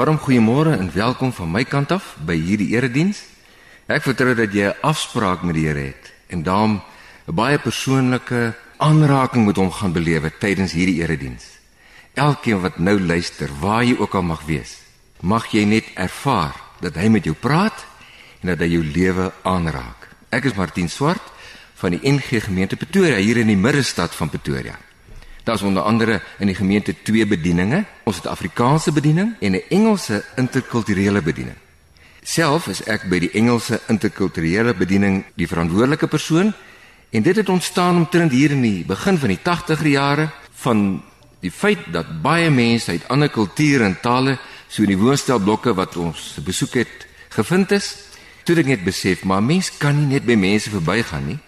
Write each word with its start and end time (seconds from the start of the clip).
Waarom 0.00 0.16
goeiemôre 0.16 0.78
en 0.80 0.88
welkom 0.92 1.28
van 1.32 1.50
my 1.52 1.60
kant 1.68 1.90
af 1.92 2.14
by 2.24 2.32
hierdie 2.32 2.70
erediens. 2.72 3.18
Ek 3.84 4.00
vertrou 4.00 4.32
dat 4.32 4.54
jy 4.56 4.70
'n 4.72 4.80
afspraak 4.80 5.42
met 5.44 5.54
die 5.54 5.66
Here 5.68 5.92
het 5.92 6.12
en 6.32 6.42
daarom 6.42 6.80
'n 7.28 7.34
baie 7.34 7.58
persoonlike 7.58 8.54
aanraking 8.78 9.44
met 9.44 9.56
hom 9.56 9.70
gaan 9.70 9.92
belewe 9.92 10.32
tydens 10.38 10.72
hierdie 10.72 11.02
erediens. 11.02 11.44
Elkeen 12.14 12.60
wat 12.60 12.78
nou 12.78 13.00
luister, 13.00 13.50
waar 13.60 13.84
jy 13.84 13.96
ook 13.98 14.14
al 14.14 14.22
mag 14.22 14.42
wees, 14.46 14.78
mag 15.20 15.52
jy 15.52 15.64
net 15.64 15.84
ervaar 15.94 16.56
dat 16.80 16.94
hy 16.94 17.08
met 17.08 17.24
jou 17.24 17.36
praat 17.36 17.86
en 18.40 18.48
dat 18.48 18.58
hy 18.58 18.68
jou 18.68 18.84
lewe 18.84 19.32
aanraak. 19.42 20.08
Ek 20.30 20.44
is 20.44 20.54
Martin 20.54 20.88
Swart 20.88 21.32
van 21.74 21.90
die 21.90 22.10
NG 22.10 22.44
Gemeente 22.44 22.76
Pretoria 22.76 23.16
hier 23.16 23.36
in 23.36 23.46
die 23.46 23.56
middestad 23.56 24.14
van 24.14 24.28
Pretoria. 24.28 24.78
Daar's 25.44 25.62
onder 25.62 25.82
andere 25.82 26.20
in 26.38 26.46
die 26.46 26.54
gemeente 26.54 26.94
twee 27.02 27.26
bedieninge. 27.26 27.84
Ons 28.04 28.16
het 28.16 28.26
Afrikaanse 28.26 28.92
bediening 28.92 29.34
en 29.40 29.52
'n 29.52 29.62
Engelse 29.68 30.24
interkulturele 30.36 31.22
bediening. 31.22 31.56
Self 32.22 32.66
is 32.66 32.82
ek 32.84 33.08
by 33.08 33.18
die 33.18 33.30
Engelse 33.30 33.80
interkulturele 33.88 34.74
bediening 34.74 35.24
die 35.34 35.48
verantwoordelike 35.48 36.06
persoon 36.06 36.52
en 37.10 37.22
dit 37.22 37.36
het 37.36 37.48
ontstaan 37.48 37.96
omtrent 37.96 38.32
hier 38.32 38.50
in 38.50 38.62
die 38.62 38.84
begin 38.84 39.18
van 39.18 39.28
die 39.28 39.40
80er 39.40 39.86
jare 39.88 40.28
van 40.52 41.02
die 41.40 41.50
feit 41.50 41.78
dat 41.92 42.22
baie 42.22 42.50
mense 42.50 42.90
uit 42.90 43.08
ander 43.08 43.28
kulture 43.32 43.84
en 43.84 43.96
tale 44.00 44.38
so 44.68 44.82
in 44.82 44.92
die 44.92 45.00
woonstelblokke 45.00 45.74
wat 45.74 45.96
ons 45.96 46.36
besoek 46.44 46.74
het 46.74 47.06
gevind 47.28 47.72
is. 47.72 47.96
Toe 48.44 48.58
ek 48.60 48.66
net 48.66 48.84
besef 48.84 49.24
maar 49.24 49.42
mens 49.42 49.72
kan 49.78 49.96
nie 49.96 50.18
net 50.18 50.28
by 50.28 50.36
mense 50.36 50.70
verbygaan 50.70 51.26
nie 51.26 51.38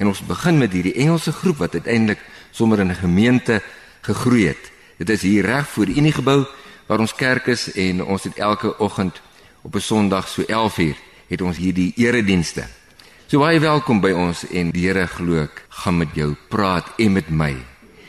en 0.00 0.10
ons 0.10 0.24
begin 0.26 0.58
met 0.58 0.72
hierdie 0.72 0.96
Engelse 1.04 1.32
groep 1.32 1.60
wat 1.62 1.76
uiteindelik 1.78 2.18
sommer 2.52 2.80
in 2.80 2.90
'n 2.90 2.94
gemeente 2.94 3.62
gegroei 4.00 4.46
het. 4.46 4.70
Dit 4.98 5.10
is 5.10 5.22
hier 5.22 5.44
reg 5.44 5.68
voor 5.68 5.86
die 5.86 5.96
Unie 5.96 6.12
gebou 6.12 6.46
waar 6.86 6.98
ons 6.98 7.14
kerk 7.14 7.46
is 7.46 7.72
en 7.72 8.04
ons 8.04 8.22
het 8.22 8.36
elke 8.36 8.78
oggend 8.78 9.20
op 9.62 9.74
'n 9.74 9.80
Sondag 9.80 10.28
so 10.28 10.42
11uur 10.42 10.96
het 11.28 11.42
ons 11.42 11.56
hier 11.56 11.74
die 11.74 11.92
eredienste. 11.96 12.64
So 13.26 13.38
baie 13.38 13.60
welkom 13.60 14.00
by 14.00 14.10
ons 14.10 14.46
en 14.50 14.70
die 14.70 14.86
Here 14.86 15.06
glo 15.06 15.42
ek 15.42 15.64
gaan 15.68 15.96
met 15.96 16.08
jou 16.14 16.36
praat 16.48 16.84
en 16.96 17.12
met 17.12 17.30
my. 17.30 17.56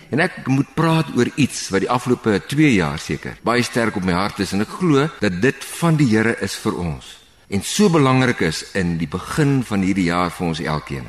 En 0.09 0.19
ek 0.19 0.47
moet 0.47 0.73
praat 0.75 1.05
oor 1.16 1.30
iets 1.36 1.69
wat 1.69 1.80
die 1.80 1.89
afgelope 1.89 2.41
2 2.47 2.73
jaar 2.73 2.99
seker 2.99 3.38
baie 3.41 3.64
sterk 3.64 3.95
op 3.95 4.03
my 4.03 4.14
hart 4.14 4.39
is 4.39 4.52
en 4.53 4.61
ek 4.61 4.75
glo 4.80 5.08
dat 5.19 5.41
dit 5.41 5.66
van 5.80 5.95
die 5.95 6.08
Here 6.11 6.36
is 6.41 6.55
vir 6.55 6.77
ons 6.77 7.17
en 7.53 7.61
so 7.64 7.89
belangrik 7.89 8.39
is 8.41 8.64
in 8.73 8.97
die 8.97 9.08
begin 9.08 9.61
van 9.64 9.81
hierdie 9.86 10.09
jaar 10.09 10.31
vir 10.33 10.47
ons 10.47 10.59
elkeen. 10.59 11.05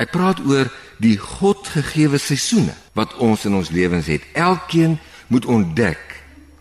Ek 0.00 0.12
praat 0.14 0.40
oor 0.48 0.70
die 1.02 1.18
Godgegewe 1.20 2.18
seisoene 2.18 2.74
wat 2.96 3.14
ons 3.20 3.44
in 3.48 3.56
ons 3.58 3.70
lewens 3.74 4.08
het. 4.08 4.24
Elkeen 4.32 4.98
moet 5.28 5.46
ontdek. 5.46 6.00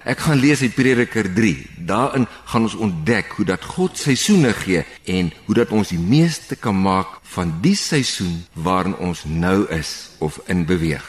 Ek 0.04 0.23
gaan 0.26 0.40
lees 0.42 0.64
uit 0.66 0.73
Prediker 0.73 1.30
3. 1.34 1.54
Daarin 1.88 2.26
gaan 2.50 2.66
ons 2.66 2.76
ontdek 2.76 3.36
hoe 3.38 3.46
dat 3.46 3.66
God 3.76 3.98
seisoene 3.98 4.52
gee 4.64 4.83
en 5.05 5.30
hoe 5.45 5.55
dat 5.55 5.72
ons 5.72 5.94
die 5.94 6.02
meeste 6.02 6.58
kan 6.58 6.76
maak 6.76 7.20
van 7.36 7.54
die 7.61 7.76
seisoen 7.78 8.42
waarin 8.54 8.98
ons 8.98 9.23
nou 9.30 9.67
is 9.70 10.10
of 10.20 10.42
in 10.50 10.66
beweeg. 10.66 11.05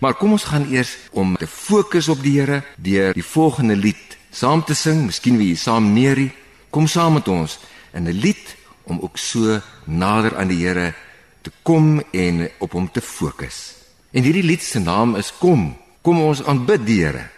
Maar 0.00 0.16
kom 0.18 0.34
ons 0.34 0.48
gaan 0.48 0.66
eers 0.72 0.96
om 1.12 1.36
te 1.36 1.46
fokus 1.46 2.08
op 2.08 2.22
die 2.24 2.38
Here 2.40 2.62
deur 2.76 3.14
die 3.14 3.24
volgende 3.24 3.76
lied 3.76 4.18
saam 4.34 4.64
te 4.64 4.74
sing. 4.74 5.04
Miskien 5.06 5.38
wie 5.38 5.54
saam 5.56 5.92
neerie. 5.92 6.32
Kom 6.70 6.88
saam 6.90 7.20
met 7.20 7.28
ons 7.28 7.58
in 7.92 8.08
'n 8.08 8.20
lied 8.20 8.56
om 8.82 9.00
ook 9.00 9.18
so 9.18 9.60
nader 9.84 10.36
aan 10.36 10.48
die 10.48 10.66
Here 10.66 10.94
te 11.44 11.52
kom 11.62 12.00
en 12.16 12.46
op 12.64 12.72
hom 12.72 12.88
te 12.88 13.02
fokus. 13.04 13.74
En 14.16 14.24
hierdie 14.24 14.46
lied 14.46 14.62
se 14.64 14.80
naam 14.80 15.16
is 15.20 15.32
Kom, 15.38 15.74
kom 16.00 16.22
ons 16.24 16.40
aanbid 16.48 16.86
die 16.88 17.00
Here. 17.04 17.28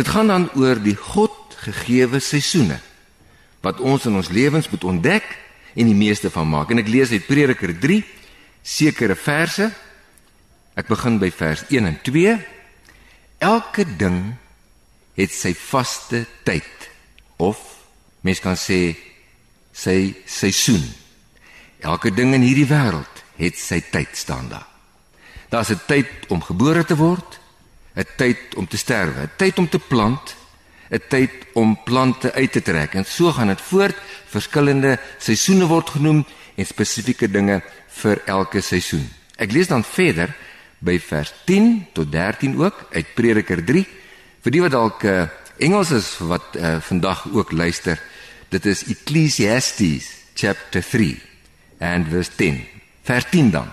Dit 0.00 0.08
gaan 0.08 0.30
dan 0.32 0.48
oor 0.56 0.78
die 0.80 0.96
God 0.96 1.36
gegeewe 1.60 2.20
seisoene. 2.24 2.80
wat 3.60 3.80
ons 3.80 4.06
in 4.08 4.14
ons 4.16 4.28
lewens 4.32 4.70
moet 4.72 4.84
ontdek 4.84 5.26
en 5.76 5.84
die 5.84 5.96
meeste 5.96 6.30
van 6.32 6.48
maak. 6.48 6.70
En 6.72 6.80
ek 6.80 6.88
lees 6.88 7.12
uit 7.12 7.26
Prediker 7.26 7.74
3 7.76 7.98
sekere 8.64 9.16
verse. 9.16 9.70
Ek 10.72 10.88
begin 10.88 11.18
by 11.20 11.28
vers 11.34 11.66
1 11.68 11.90
en 11.90 11.98
2. 12.06 12.36
Elke 13.44 13.84
ding 13.84 14.20
het 15.18 15.34
sy 15.36 15.52
vaste 15.52 16.24
tyd 16.48 16.88
of 17.36 17.60
mens 18.24 18.40
kan 18.40 18.56
sê 18.56 18.96
sy 19.76 20.14
seisoen. 20.24 20.82
Elke 21.84 22.12
ding 22.12 22.32
in 22.36 22.44
hierdie 22.44 22.68
wêreld 22.68 23.24
het 23.40 23.60
sy 23.60 23.82
tyd 23.92 24.16
staan 24.16 24.48
daar. 24.48 24.68
Daar's 25.52 25.72
'n 25.72 25.80
tyd 25.86 26.08
om 26.28 26.40
gebore 26.40 26.84
te 26.84 26.96
word, 26.96 27.39
'n 27.96 28.06
tyd 28.16 28.54
om 28.56 28.66
te 28.66 28.76
sterwe, 28.76 29.22
'n 29.22 29.30
tyd 29.36 29.58
om 29.58 29.68
te 29.68 29.78
plant, 29.78 30.36
'n 30.90 31.02
tyd 31.08 31.30
om 31.52 31.78
plante 31.84 32.32
uit 32.32 32.52
te 32.52 32.62
trek 32.62 32.94
en 32.94 33.04
so 33.04 33.32
gaan 33.32 33.46
dit 33.46 33.60
voort. 33.60 33.96
Verskillende 34.26 34.98
seisoene 35.18 35.66
word 35.66 35.90
genoem 35.90 36.26
en 36.54 36.66
spesifieke 36.66 37.30
dinge 37.30 37.62
vir 38.02 38.22
elke 38.26 38.60
seisoen. 38.60 39.08
Ek 39.36 39.52
lees 39.52 39.66
dan 39.66 39.84
verder 39.84 40.34
by 40.78 40.98
vers 41.00 41.32
10 41.44 41.86
tot 41.92 42.12
13 42.12 42.56
ook 42.60 42.86
uit 42.92 43.14
Prediker 43.14 43.64
3 43.64 43.86
vir 44.40 44.52
die 44.52 44.62
wat 44.64 44.72
dalk 44.72 45.04
uh, 45.04 45.26
Engels 45.60 45.90
is 45.92 46.14
wat 46.24 46.56
uh, 46.56 46.78
vandag 46.80 47.26
ook 47.32 47.52
luister. 47.52 48.00
Dit 48.48 48.66
is 48.66 48.84
Ecclesiastes 48.88 50.08
chapter 50.34 50.82
3 50.82 51.20
and 51.80 52.08
verse 52.08 52.32
10. 52.36 52.62
Vers 53.04 53.26
10 53.30 53.50
dan. 53.50 53.68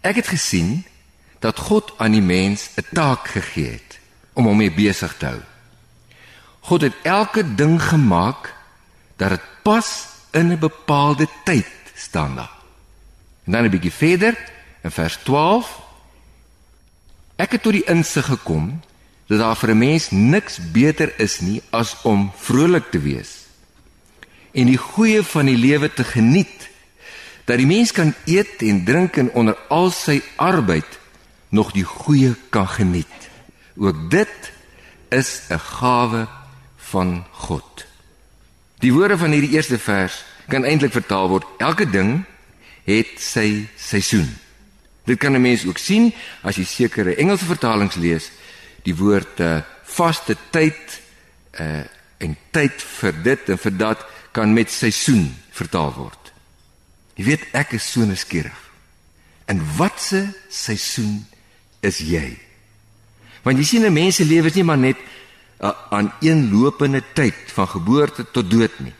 Ek 0.00 0.20
het 0.22 0.30
gesien 0.30 0.84
dat 1.38 1.58
God 1.58 1.92
aan 1.96 2.12
die 2.12 2.22
mens 2.22 2.70
'n 2.76 2.86
taak 2.92 3.28
gegee 3.28 3.70
het 3.70 3.98
om 4.32 4.46
hom 4.46 4.56
mee 4.56 4.72
besig 4.72 5.16
te 5.16 5.26
hou. 5.26 5.40
God 6.60 6.80
het 6.80 6.94
elke 7.02 7.54
ding 7.54 7.82
gemaak 7.82 8.54
dat 9.16 9.28
dit 9.30 9.44
pas 9.62 10.06
in 10.30 10.52
'n 10.52 10.58
bepaalde 10.58 11.28
tyd 11.44 11.66
staan 11.94 12.34
daar. 12.34 12.56
En 13.44 13.52
dan 13.52 13.64
'n 13.64 13.70
bietjie 13.70 13.92
verder 13.92 14.50
in 14.82 14.90
vers 14.90 15.18
12 15.22 15.86
Ek 17.36 17.52
het 17.52 17.62
tot 17.62 17.72
die 17.72 17.86
insig 17.86 18.24
gekom 18.26 18.80
dat 19.26 19.38
daar 19.38 19.56
vir 19.56 19.70
'n 19.70 19.78
mens 19.78 20.10
niks 20.10 20.58
beter 20.72 21.20
is 21.20 21.40
nie 21.40 21.62
as 21.70 21.96
om 22.02 22.32
vrolik 22.36 22.90
te 22.90 22.98
wees 22.98 23.48
en 24.52 24.66
die 24.66 24.80
goeie 24.80 25.22
van 25.22 25.46
die 25.48 25.58
lewe 25.58 25.90
te 25.92 26.04
geniet 26.04 26.68
dat 27.44 27.60
die 27.60 27.68
mens 27.68 27.92
kan 27.92 28.14
eet 28.26 28.62
en 28.64 28.84
drink 28.84 29.16
en 29.16 29.30
onder 29.32 29.56
al 29.68 29.90
sy 29.94 30.20
arbeid 30.36 30.97
nog 31.48 31.72
die 31.72 31.84
goeie 31.84 32.34
kan 32.50 32.68
geniet. 32.68 33.30
Ook 33.76 34.10
dit 34.10 34.52
is 35.08 35.40
'n 35.48 35.58
gawe 35.58 36.28
van 36.76 37.24
God. 37.32 37.86
Die 38.78 38.92
woorde 38.92 39.18
van 39.18 39.30
hierdie 39.30 39.50
eerste 39.50 39.78
vers 39.78 40.24
kan 40.48 40.64
eintlik 40.64 40.92
vertaal 40.92 41.28
word: 41.28 41.46
elke 41.58 41.90
ding 41.90 42.24
het 42.84 43.20
sy 43.20 43.66
seisoen. 43.76 44.36
Dit 45.04 45.18
kan 45.18 45.32
'n 45.32 45.40
mens 45.40 45.66
ook 45.66 45.78
sien 45.78 46.14
as 46.42 46.56
jy 46.56 46.64
sekere 46.64 47.14
Engelse 47.14 47.44
vertalings 47.44 47.94
lees, 47.94 48.30
die 48.82 48.96
woord 48.96 49.40
uh, 49.40 49.60
vaste 49.82 50.36
tyd 50.50 51.00
uh 51.60 51.84
en 52.18 52.36
tyd 52.50 52.82
vir 52.82 53.22
dit 53.22 53.48
en 53.48 53.58
vir 53.58 53.76
dat 53.76 54.06
kan 54.32 54.52
met 54.52 54.70
seisoen 54.70 55.36
vertaal 55.50 55.92
word. 55.94 56.32
Jy 57.14 57.24
weet 57.24 57.44
ek 57.52 57.72
is 57.72 57.92
so 57.92 58.00
nuuskierig. 58.00 58.58
In 59.46 59.62
watse 59.76 60.34
seisoen 60.48 61.26
is 61.80 61.98
jy? 61.98 62.38
Want 63.42 63.58
jy 63.58 63.64
sien 63.64 63.84
'n 63.84 63.92
mens 63.92 64.16
se 64.16 64.24
lewe 64.24 64.46
is 64.46 64.54
nie 64.54 64.64
maar 64.64 64.78
net 64.78 64.96
aan 65.90 66.12
een 66.20 66.50
lopende 66.50 67.02
tyd 67.14 67.34
van 67.52 67.68
geboorte 67.68 68.30
tot 68.30 68.50
dood 68.50 68.78
nie. 68.78 68.94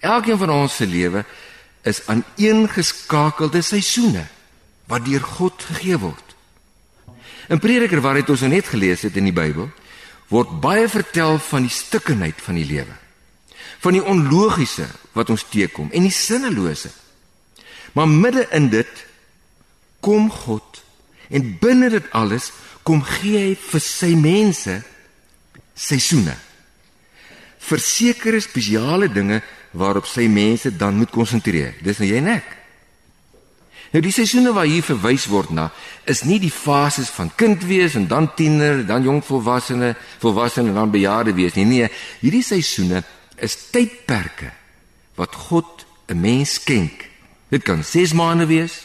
Elkeen 0.00 0.38
van 0.38 0.50
ons 0.50 0.76
se 0.76 0.86
lewe 0.86 1.24
is 1.82 2.06
aan 2.06 2.24
een 2.36 2.68
geskakelde 2.68 3.62
seisoene 3.62 4.26
wat 4.86 5.04
deur 5.04 5.20
God 5.20 5.62
gegee 5.62 5.98
word. 5.98 6.34
In 7.48 7.58
Prediker 7.58 8.00
waar 8.00 8.14
dit 8.14 8.30
ons 8.30 8.40
nou 8.40 8.52
net 8.52 8.66
gelees 8.66 9.02
het 9.02 9.16
in 9.16 9.28
die 9.28 9.34
Bybel, 9.36 9.70
word 10.28 10.60
baie 10.60 10.88
vertel 10.88 11.38
van 11.38 11.66
die 11.66 11.72
stikkenheid 11.72 12.40
van 12.40 12.56
die 12.56 12.66
lewe. 12.66 12.94
Van 13.82 13.92
die 13.92 14.04
onlogiese 14.04 14.86
wat 15.12 15.30
ons 15.30 15.44
teekom 15.50 15.90
en 15.92 16.06
die 16.06 16.14
sinnelose. 16.14 16.90
Maar 17.92 18.08
midde 18.08 18.46
in 18.50 18.70
dit 18.72 19.06
kom 20.00 20.30
God 20.30 20.81
en 21.32 21.52
binne 21.60 21.90
dit 21.92 22.08
alles 22.12 22.50
kom 22.86 23.02
gee 23.02 23.38
hy 23.38 23.52
vir 23.58 23.82
sy 23.82 24.12
mense 24.18 24.78
seisoene. 25.74 26.34
Versekerde 27.62 28.42
spesiale 28.42 29.08
dinge 29.12 29.40
waarop 29.72 30.08
sy 30.10 30.26
mense 30.28 30.74
dan 30.76 30.98
moet 30.98 31.12
konsentreer. 31.14 31.78
Dis 31.80 32.02
nou 32.02 32.08
jy 32.10 32.20
en 32.20 32.34
ek. 32.34 32.58
Nou 33.92 34.00
die 34.00 34.14
seisoene 34.14 34.54
waar 34.56 34.68
hier 34.68 34.84
verwys 34.84 35.26
word 35.28 35.50
na 35.52 35.66
is 36.08 36.22
nie 36.24 36.38
die 36.40 36.52
fases 36.52 37.10
van 37.12 37.28
kind 37.36 37.64
wees 37.68 37.94
en 37.98 38.06
dan 38.08 38.30
tiener, 38.36 38.80
dan 38.88 39.04
jong 39.04 39.20
volwassene, 39.24 39.92
volwassene 40.22 40.72
en 40.72 40.80
dan 40.80 40.94
bejaarde 40.94 41.34
wees 41.36 41.58
nie. 41.58 41.66
Nee, 41.68 41.90
hierdie 42.22 42.44
seisoene 42.44 43.02
is 43.36 43.58
tydperke 43.74 44.48
wat 45.20 45.36
God 45.48 45.84
'n 46.08 46.20
mens 46.20 46.54
skenk. 46.54 47.08
Dit 47.50 47.62
kan 47.62 47.84
6 47.84 48.12
maande 48.12 48.46
wees, 48.46 48.80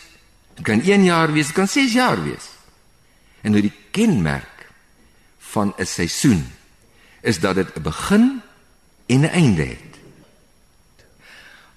dit 0.57 0.65
kan 0.65 0.81
1 0.81 1.04
jaar 1.06 1.31
wees, 1.31 1.51
dit 1.51 1.56
kan 1.56 1.69
6 1.69 1.94
jaar 1.94 2.19
wees. 2.24 2.50
En 3.45 3.54
nou 3.54 3.62
die 3.62 3.74
kenmerk 3.94 4.68
van 5.54 5.74
'n 5.77 5.86
seisoen 5.86 6.45
is 7.21 7.39
dat 7.39 7.56
dit 7.56 7.75
'n 7.75 7.81
begin 7.81 8.42
en 9.06 9.19
'n 9.19 9.30
einde 9.30 9.66
het. 9.66 9.94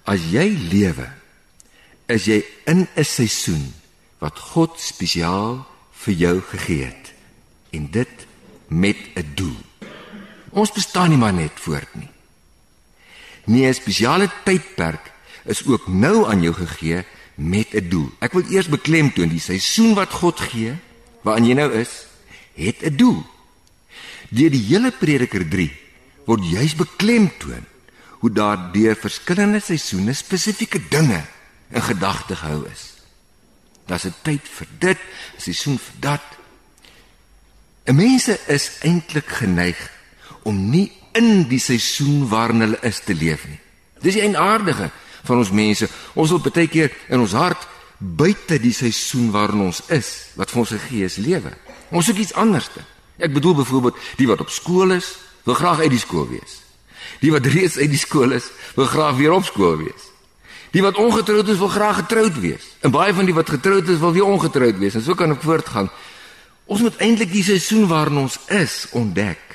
As 0.03 0.19
jy 0.31 0.57
lewe, 0.69 1.09
is 2.05 2.25
jy 2.25 2.43
in 2.65 2.87
'n 2.95 3.03
seisoen 3.03 3.73
wat 4.17 4.39
God 4.39 4.79
spesiaal 4.79 5.67
vir 5.91 6.13
jou 6.13 6.41
gegee 6.41 6.85
het 6.85 7.13
en 7.69 7.91
dit 7.91 8.27
met 8.67 8.97
'n 9.15 9.31
doel. 9.35 9.61
Ons 10.49 10.71
bestaan 10.71 11.09
nie 11.09 11.17
maar 11.17 11.33
net 11.33 11.51
voort 11.55 11.95
nie. 11.95 12.09
Nie 13.45 13.67
'n 13.67 13.73
spesiale 13.73 14.29
tydperk 14.43 15.11
is 15.45 15.65
ook 15.65 15.87
nou 15.87 16.29
aan 16.29 16.41
jou 16.41 16.53
gegee 16.53 17.05
met 17.35 17.73
'n 17.73 17.89
doel. 17.89 18.11
Ek 18.19 18.33
wil 18.33 18.43
eers 18.49 18.67
beklemtoon 18.67 19.29
die 19.29 19.39
seisoen 19.39 19.93
wat 19.93 20.11
God 20.11 20.39
gee, 20.39 20.75
waarin 21.21 21.45
jy 21.45 21.53
nou 21.53 21.71
is, 21.73 22.05
het 22.53 22.83
'n 22.83 22.95
doel. 22.95 23.25
Deur 24.29 24.49
die 24.49 24.65
hele 24.67 24.91
Prediker 24.91 25.47
3 25.47 25.71
word 26.25 26.45
juis 26.45 26.75
beklemtoon 26.75 27.65
hoe 28.21 28.31
daar 28.31 28.71
deur 28.71 28.95
verskillende 28.95 29.59
seisoene 29.59 30.13
spesifieke 30.13 30.81
dinge 30.89 31.23
in 31.69 31.81
gedagte 31.81 32.35
gehou 32.35 32.67
is. 32.71 32.93
Daar's 33.85 34.05
'n 34.05 34.13
tyd 34.21 34.41
vir 34.43 34.67
dit, 34.79 34.97
'n 35.37 35.41
seisoen 35.41 35.79
vir 35.79 35.95
dat. 35.99 36.23
'n 37.85 37.95
Mense 37.95 38.39
is 38.47 38.71
eintlik 38.81 39.27
geneig 39.27 39.91
om 40.43 40.69
nie 40.69 40.91
in 41.11 41.47
die 41.47 41.59
seisoen 41.59 42.27
waarin 42.27 42.59
hulle 42.59 42.79
is 42.81 42.99
te 42.99 43.13
leef 43.13 43.47
nie. 43.47 43.59
Dis 44.01 44.13
die 44.13 44.21
eienaardige 44.21 44.91
van 45.23 45.37
ons 45.37 45.51
mense. 45.51 45.89
Ons 46.13 46.33
wil 46.33 46.41
baie 46.45 46.67
keer 46.67 46.91
in 47.09 47.19
ons 47.19 47.35
hart 47.37 47.67
buite 48.01 48.57
die 48.61 48.73
seisoen 48.73 49.29
waarin 49.31 49.67
ons 49.67 49.83
is, 49.93 50.33
wat 50.35 50.49
vir 50.49 50.63
ons 50.63 50.73
gegee 50.73 51.05
is 51.05 51.19
lewe. 51.21 51.51
Ons 51.93 52.09
soek 52.09 52.21
iets 52.23 52.33
anderste. 52.39 52.81
Ek 53.21 53.33
bedoel 53.33 53.59
byvoorbeeld 53.61 53.99
die 54.17 54.27
wat 54.29 54.41
op 54.41 54.49
skool 54.49 54.95
is, 54.95 55.13
wil 55.45 55.57
graag 55.57 55.83
uit 55.85 55.93
die 55.93 56.01
skool 56.01 56.25
wees. 56.31 56.61
Die 57.21 57.33
wat 57.33 57.45
reeds 57.45 57.77
uit 57.77 57.91
die 57.91 58.01
skool 58.01 58.33
is, 58.33 58.49
wil 58.77 58.89
graag 58.89 59.19
weer 59.19 59.35
op 59.35 59.45
skool 59.45 59.77
wees. 59.83 60.09
Die 60.71 60.81
wat 60.81 60.97
ongetroud 60.97 61.49
is, 61.51 61.59
wil 61.59 61.69
graag 61.69 62.01
getroud 62.05 62.39
wees. 62.39 62.65
En 62.81 62.93
baie 62.93 63.13
van 63.13 63.27
die 63.27 63.35
wat 63.35 63.49
getroud 63.51 63.89
is, 63.91 63.99
wil 63.99 64.15
weer 64.15 64.25
ongetroud 64.25 64.79
wees. 64.79 64.95
En 64.95 65.03
so 65.05 65.17
kan 65.19 65.35
ek 65.35 65.43
voortgaan. 65.43 65.91
Ons 66.71 66.81
moet 66.85 67.01
eintlik 67.03 67.33
die 67.33 67.43
seisoen 67.43 67.89
waarin 67.91 68.23
ons 68.23 68.39
is 68.55 68.85
ontdek. 68.95 69.50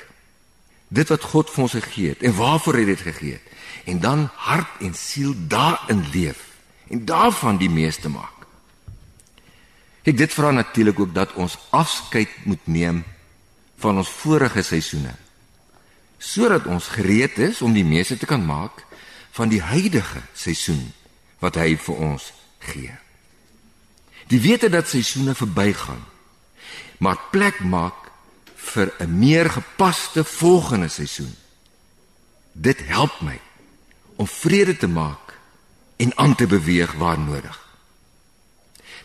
Dit 0.87 1.09
wat 1.11 1.23
God 1.23 1.51
vir 1.51 1.63
ons 1.65 1.75
gegee 1.75 2.13
het 2.15 2.23
en 2.23 2.35
waarvoor 2.37 2.79
hy 2.79 2.85
dit 2.87 3.03
gegee 3.09 3.35
het. 3.35 3.53
En 3.91 3.99
dan 3.99 4.29
hart 4.35 4.81
en 4.83 4.93
siel 4.95 5.33
daarin 5.47 6.05
leef 6.13 6.43
en 6.87 7.05
daarvan 7.05 7.59
die 7.59 7.71
meeste 7.71 8.09
maak. 8.09 8.47
Ek 10.07 10.15
dit 10.17 10.31
vra 10.31 10.51
natuurlik 10.55 10.99
ook 10.99 11.13
dat 11.13 11.33
ons 11.35 11.57
afskeid 11.75 12.31
moet 12.47 12.67
neem 12.67 13.03
van 13.77 13.97
ons 13.97 14.09
vorige 14.23 14.63
seisoene 14.63 15.15
sodat 16.17 16.65
ons 16.65 16.87
gereed 16.89 17.35
is 17.37 17.59
om 17.61 17.75
die 17.75 17.85
meeste 17.85 18.15
te 18.17 18.25
kan 18.25 18.41
maak 18.41 18.79
van 19.37 19.51
die 19.51 19.61
huidige 19.61 20.23
seisoen 20.33 20.87
wat 21.43 21.59
hy 21.61 21.75
vir 21.77 21.99
ons 22.01 22.31
gee. 22.65 22.95
Die 24.31 24.39
wete 24.41 24.71
dat 24.73 24.89
seisoene 24.89 25.35
verbygaan 25.37 26.01
maar 26.97 27.19
plek 27.31 27.59
maak 27.61 28.06
vir 28.67 28.93
'n 28.99 29.19
meer 29.19 29.49
gepaste 29.49 30.23
volgende 30.23 30.87
seisoen. 30.87 31.35
Dit 32.51 32.79
help 32.87 33.21
my 33.21 33.39
om 34.15 34.27
vrede 34.27 34.77
te 34.77 34.87
maak 34.87 35.37
en 35.95 36.17
aan 36.17 36.35
te 36.35 36.47
beweeg 36.47 36.93
waar 36.93 37.19
nodig. 37.19 37.57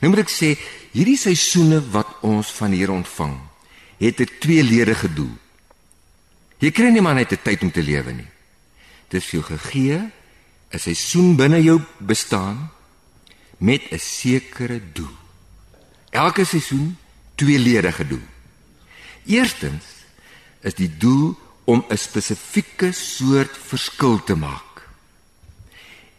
Nou 0.01 0.11
moet 0.13 0.25
ek 0.25 0.33
sê, 0.33 0.59
hierdie 0.93 1.17
seisoene 1.17 1.79
wat 1.91 2.09
ons 2.21 2.49
van 2.59 2.71
hier 2.71 2.91
ontvang, 2.91 3.39
het 3.99 4.21
'n 4.21 4.29
tweeledige 4.41 5.13
doel. 5.13 5.37
Jy 6.59 6.71
kry 6.71 6.91
nie 6.91 7.01
maar 7.01 7.15
net 7.15 7.33
'n 7.33 7.43
tyd 7.43 7.63
om 7.63 7.71
te 7.71 7.83
lewe 7.83 8.13
nie. 8.13 8.31
Dit 9.09 9.23
is 9.23 9.31
jou 9.31 9.43
gegee 9.43 10.11
'n 10.71 10.79
seisoen 10.79 11.37
binne 11.37 11.63
jou 11.63 11.81
bestaan 11.99 12.71
met 13.59 13.83
'n 13.91 13.99
sekere 13.99 14.81
doel. 14.93 15.17
Elke 16.11 16.45
seisoen 16.45 16.97
tweeledige 17.35 18.07
doel. 18.07 18.27
Eerstens 19.25 19.85
is 20.61 20.75
die 20.75 20.91
doel 20.99 21.39
om 21.65 21.85
'n 21.89 21.97
spesifieke 21.97 22.93
soort 22.93 23.59
verskil 23.59 24.25
te 24.25 24.35
maak. 24.35 24.89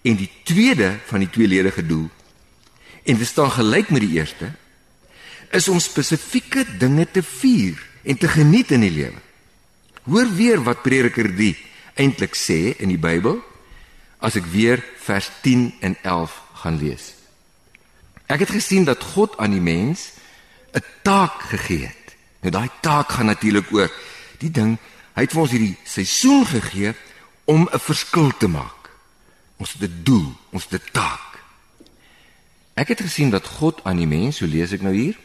En 0.01 0.15
die 0.15 0.29
tweede 0.43 1.00
van 1.05 1.19
die 1.19 1.29
tweeledige 1.29 1.86
doel 1.86 2.10
en 3.03 3.17
dit 3.17 3.27
staan 3.27 3.51
gelyk 3.51 3.89
met 3.89 4.01
die 4.01 4.15
eerste 4.19 4.51
is 5.51 5.67
om 5.67 5.79
spesifieke 5.79 6.65
dinge 6.77 7.07
te 7.12 7.24
vier 7.24 7.77
en 8.03 8.17
te 8.17 8.27
geniet 8.27 8.72
in 8.72 8.79
die 8.79 8.91
lewe. 8.91 9.19
Hoor 10.03 10.36
weer 10.36 10.63
wat 10.63 10.81
Prediker 10.81 11.36
3 11.36 11.57
eintlik 11.93 12.36
sê 12.36 12.75
in 12.77 12.89
die 12.89 13.00
Bybel 13.00 13.38
as 14.24 14.36
ek 14.39 14.48
weer 14.51 14.83
vers 15.03 15.29
10 15.41 15.74
en 15.79 15.98
11 16.01 16.41
gaan 16.63 16.79
lees. 16.79 17.13
Ek 18.27 18.39
het 18.39 18.55
gesien 18.55 18.88
dat 18.88 19.03
God 19.13 19.38
aan 19.38 19.51
die 19.51 19.63
mens 19.63 20.12
'n 20.74 20.83
taak 21.03 21.41
gegee 21.51 21.86
het. 21.86 22.02
Nou 22.43 22.51
daai 22.51 22.69
taak 22.83 23.15
gaan 23.15 23.31
natuurlik 23.31 23.71
oor 23.71 23.91
die 24.43 24.51
ding, 24.51 24.75
hy 25.15 25.23
het 25.23 25.31
vir 25.31 25.41
ons 25.41 25.53
hierdie 25.55 25.77
seisoen 25.88 26.45
gegee 26.45 26.93
om 27.47 27.69
'n 27.71 27.79
verskil 27.79 28.31
te 28.38 28.47
maak. 28.47 28.89
Ons 29.57 29.73
het 29.73 29.89
'n 29.89 30.03
doel, 30.03 30.33
ons 30.51 30.63
het 30.69 30.81
'n 30.81 30.91
taak. 30.91 31.39
Ek 32.73 32.88
het 32.88 33.01
gesien 33.01 33.29
dat 33.29 33.47
God 33.47 33.83
aan 33.83 33.97
die 33.97 34.07
mens, 34.07 34.38
so 34.38 34.45
lees 34.45 34.71
ek 34.71 34.81
nou 34.81 34.93
hier, 34.93 35.15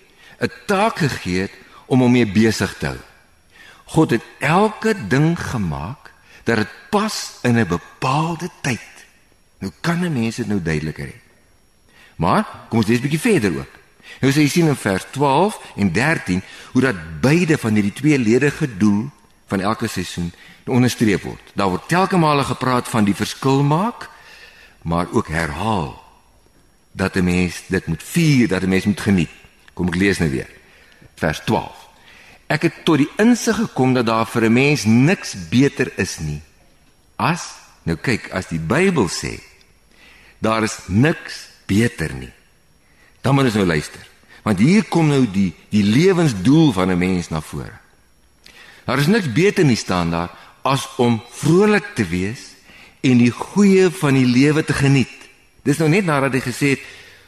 'n 0.40 0.50
taak 0.66 0.98
gegee 0.98 1.40
het 1.40 1.52
om 1.87 2.00
hom 2.00 2.12
mee 2.12 2.26
besig 2.26 2.78
te 2.78 2.87
hou. 2.87 2.98
God 3.84 4.10
het 4.10 4.22
elke 4.38 4.94
ding 5.08 5.38
gemaak 5.38 6.12
dat 6.44 6.56
dit 6.56 6.68
pas 6.90 7.38
in 7.42 7.58
'n 7.58 7.66
bepaalde 7.66 8.50
tyd. 8.60 8.94
Nou 9.58 9.72
kan 9.80 10.04
'n 10.04 10.12
mens 10.12 10.37
dit 10.37 10.46
nou 10.46 10.62
duideliker 10.62 11.06
hê. 11.06 11.16
Maar 12.16 12.44
kom 12.68 12.78
ons 12.78 12.87
lees 12.87 12.98
'n 12.98 13.02
bietjie 13.02 13.20
verder 13.20 13.58
ook. 13.58 13.77
Nou 14.20 14.32
sê 14.32 14.42
jy 14.42 14.48
sien 14.48 14.68
in 14.68 14.76
vers 14.76 15.04
12 15.14 15.58
en 15.76 15.92
13 15.92 16.42
hoe 16.72 16.82
dat 16.82 17.20
beide 17.20 17.58
van 17.58 17.75
hierdie 17.75 17.92
tweeledige 17.92 18.76
doel 18.76 19.06
van 19.46 19.60
elke 19.60 19.88
seisoen 19.88 20.32
onderstreep 20.66 21.22
word. 21.22 21.52
Daar 21.54 21.70
word 21.72 21.88
telke 21.88 22.16
male 22.16 22.44
gepraat 22.44 22.88
van 22.88 23.04
die 23.04 23.16
verskil 23.16 23.62
maak, 23.62 24.10
maar 24.82 25.06
ook 25.12 25.28
herhaal 25.28 25.96
dat 26.92 27.16
'n 27.16 27.25
mens 27.25 27.62
dit 27.66 27.87
moet 27.87 28.02
vier, 28.02 28.48
dat 28.48 28.62
'n 28.62 28.68
mens 28.68 28.84
moet 28.84 29.00
geniet. 29.00 29.30
Kom 29.75 29.88
ek 29.88 29.94
lees 29.94 30.18
nou 30.18 30.30
weer. 30.30 30.50
Vers 31.14 31.40
12. 31.44 31.88
Ek 32.46 32.62
het 32.62 32.84
tot 32.84 32.96
die 32.96 33.10
insig 33.16 33.56
gekom 33.56 33.94
dat 33.94 34.06
daar 34.06 34.26
vir 34.26 34.44
'n 34.44 34.52
mens 34.52 34.84
niks 34.84 35.37
beter 35.48 35.92
is 35.96 36.18
nie. 36.18 36.40
As 37.16 37.54
nou 37.82 37.96
kyk, 37.96 38.30
as 38.32 38.46
die 38.46 38.60
Bybel 38.60 39.08
sê 39.08 39.40
daar 40.38 40.62
is 40.62 40.78
niks 40.87 41.48
beter 41.66 42.14
nie. 42.14 42.32
Dan 43.20 43.34
moet 43.34 43.44
ons 43.44 43.54
nou 43.54 43.66
luister. 43.66 44.07
Want 44.49 44.62
hier 44.64 44.87
kom 44.88 45.11
nou 45.12 45.26
die 45.28 45.50
die 45.69 45.85
lewensdoel 45.85 46.73
van 46.73 46.88
'n 46.88 46.99
mens 46.99 47.28
na 47.28 47.40
vore. 47.40 47.76
Daar 48.85 48.99
is 48.99 49.07
niks 49.07 49.33
beter 49.33 49.64
nie 49.64 49.76
staan 49.76 50.11
daar 50.11 50.31
as 50.62 50.88
om 50.97 51.23
vrolik 51.31 51.85
te 51.95 52.07
wees 52.09 52.40
en 53.00 53.19
die 53.19 53.31
goeie 53.31 53.90
van 53.90 54.14
die 54.14 54.26
lewe 54.26 54.64
te 54.64 54.73
geniet. 54.73 55.17
Dis 55.62 55.76
nou 55.76 55.88
net 55.88 56.05
nadat 56.05 56.33
hy 56.33 56.40
gesê 56.40 56.69
het 56.69 56.81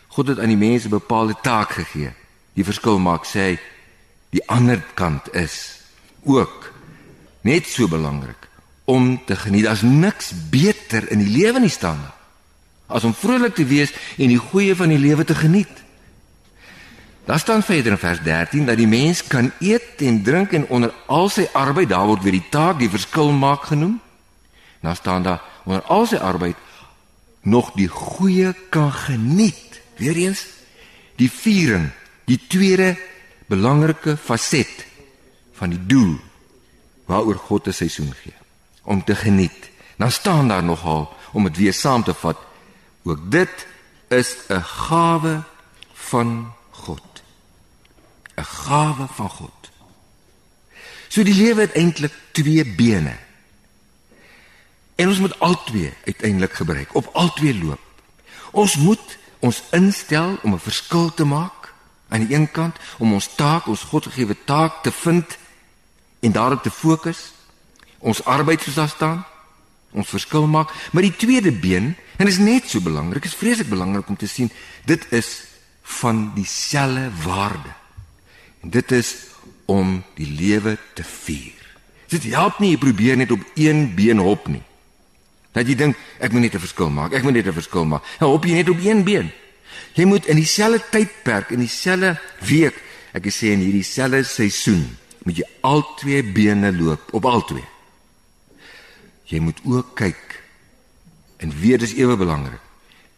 God 0.08 0.28
het 0.28 0.38
aan 0.38 0.48
die 0.48 0.56
mense 0.56 0.86
'n 0.86 0.90
bepaalde 0.90 1.36
taak 1.42 1.70
gegee. 1.70 2.12
Die 2.54 2.64
verskil 2.64 2.98
maak 2.98 3.26
sê 3.26 3.38
hy 3.38 3.58
die 4.30 4.48
ander 4.48 4.82
kant 4.94 5.34
is 5.34 5.80
ook 6.24 6.72
net 7.40 7.66
so 7.66 7.88
belangrik 7.88 8.48
om 8.84 9.24
te 9.24 9.36
geniet. 9.36 9.64
Daar's 9.64 9.82
niks 9.82 10.32
beter 10.50 11.10
in 11.10 11.18
die 11.18 11.36
lewe 11.38 11.60
nie 11.60 11.68
staan 11.68 12.00
daar 12.00 12.18
as 12.86 13.04
om 13.04 13.14
vrolik 13.14 13.54
te 13.54 13.64
wees 13.64 13.92
en 14.18 14.28
die 14.28 14.38
goeie 14.50 14.76
van 14.76 14.88
die 14.88 14.98
lewe 14.98 15.24
te 15.24 15.34
geniet. 15.34 15.89
Daar 17.24 17.38
staan 17.38 17.62
verder 17.62 17.92
in 17.92 17.98
vers 17.98 18.20
13 18.20 18.66
dat 18.66 18.76
die 18.76 18.86
mens 18.86 19.26
kan 19.26 19.52
eet 19.60 20.02
en 20.02 20.22
drink 20.22 20.52
en 20.52 20.66
onder 20.66 20.92
al 21.06 21.28
sy 21.28 21.46
arbeid 21.52 21.88
daar 21.88 22.06
word 22.06 22.22
weer 22.22 22.38
die 22.38 22.48
taak 22.50 22.78
die 22.78 22.90
verskil 22.90 23.32
maak 23.32 23.68
genoem. 23.70 24.00
Dan 24.80 24.96
staan 24.96 25.22
daar 25.22 25.42
onder 25.64 25.82
al 25.82 26.06
sy 26.06 26.16
arbeid 26.16 26.56
nog 27.40 27.72
die 27.76 27.88
goeie 27.88 28.54
kan 28.68 28.92
geniet. 28.92 29.80
Weereens 29.96 30.46
die 31.20 31.30
viering, 31.30 31.90
die 32.24 32.40
tweede 32.48 32.96
belangrike 33.46 34.16
faset 34.16 34.86
van 35.52 35.74
die 35.74 35.86
doel 35.86 36.16
waaroor 37.04 37.36
God 37.36 37.66
'n 37.68 37.72
seisoen 37.72 38.14
gee 38.22 38.34
om 38.82 39.04
te 39.04 39.14
geniet. 39.14 39.70
Dan 39.96 40.10
staan 40.10 40.48
daar 40.48 40.64
nogal 40.64 41.12
om 41.32 41.44
dit 41.44 41.56
weer 41.56 41.72
saam 41.72 42.02
te 42.02 42.14
vat. 42.14 42.38
Ook 43.02 43.30
dit 43.30 43.66
is 44.08 44.36
'n 44.48 44.62
gawe 44.62 45.42
van 45.92 46.44
God. 46.44 46.59
'n 48.40 48.44
Gawe 48.44 49.06
van 49.14 49.30
God. 49.30 49.70
So 51.08 51.22
die 51.22 51.34
lewe 51.34 51.60
het 51.60 51.74
eintlik 51.74 52.14
twee 52.32 52.64
bene. 52.64 53.16
En 54.94 55.08
ons 55.08 55.18
moet 55.18 55.38
albei 55.38 55.92
uiteindelik 56.04 56.52
gebruik, 56.52 56.94
op 56.94 57.10
albei 57.12 57.64
loop. 57.64 57.80
Ons 58.50 58.76
moet 58.76 59.18
ons 59.38 59.62
instel 59.70 60.38
om 60.42 60.54
'n 60.54 60.58
verskil 60.58 61.14
te 61.14 61.24
maak 61.24 61.72
aan 62.08 62.26
die 62.26 62.34
een 62.36 62.50
kant 62.50 62.76
om 62.98 63.12
ons 63.12 63.34
taak, 63.34 63.66
ons 63.66 63.80
Godgegewe 63.80 64.36
taak 64.44 64.82
te 64.82 64.92
vind 64.92 65.38
en 66.20 66.32
daarop 66.32 66.62
te 66.62 66.70
fokus. 66.70 67.32
Ons 67.98 68.24
arbeid 68.24 68.62
soos 68.62 68.74
daar 68.74 68.88
staan, 68.88 69.24
ons 69.90 70.08
verskil 70.08 70.46
maak, 70.46 70.70
maar 70.92 71.02
die 71.02 71.16
tweede 71.16 71.52
been, 71.52 71.96
en 72.16 72.26
is 72.26 72.38
net 72.38 72.68
so 72.68 72.80
belangrik, 72.80 73.24
is 73.24 73.34
vreeslik 73.34 73.68
belangrik 73.68 74.08
om 74.08 74.16
te 74.16 74.28
sien, 74.28 74.50
dit 74.84 75.06
is 75.12 75.42
van 75.82 76.32
dieselfde 76.34 77.10
waarde. 77.24 77.79
En 78.60 78.70
dit 78.70 78.92
is 78.92 79.14
om 79.70 80.02
die 80.14 80.28
lewe 80.28 80.76
te 80.94 81.04
vier. 81.04 81.56
Dit 82.10 82.26
help 82.34 82.58
nie 82.58 82.74
jy 82.74 82.80
probeer 82.82 83.16
net 83.16 83.30
op 83.30 83.42
een 83.54 83.94
been 83.94 84.18
hop 84.18 84.48
nie. 84.50 84.62
Dat 85.54 85.66
jy 85.66 85.74
dink 85.78 85.98
ek 86.18 86.32
moet 86.32 86.46
net 86.46 86.54
'n 86.54 86.66
verskil 86.66 86.90
maak. 86.90 87.12
Ek 87.12 87.22
moet 87.22 87.32
net 87.32 87.46
'n 87.46 87.52
verskil 87.52 87.84
maak. 87.84 88.02
Nou 88.20 88.30
hop 88.32 88.44
jy 88.44 88.52
net 88.52 88.68
op 88.68 88.78
een 88.78 89.04
been. 89.04 89.30
Jy 89.94 90.04
moet 90.04 90.26
in 90.26 90.36
dieselfde 90.36 90.82
tydperk, 90.90 91.50
in 91.50 91.58
dieselfde 91.58 92.18
week, 92.46 92.74
ek 93.12 93.26
sê 93.32 93.52
in 93.54 93.62
hierdie 93.64 93.86
selfde 93.86 94.22
seisoen, 94.24 94.84
moet 95.22 95.36
jy 95.36 95.46
al 95.66 95.82
twee 95.96 96.22
bene 96.22 96.72
loop, 96.72 97.14
op 97.14 97.24
al 97.24 97.44
twee. 97.44 97.66
Jy 99.24 99.38
moet 99.38 99.58
ook 99.64 99.94
kyk 99.94 100.42
en 101.40 101.52
weet 101.60 101.80
dis 101.80 101.94
ewe 101.94 102.16
belangrik. 102.16 102.69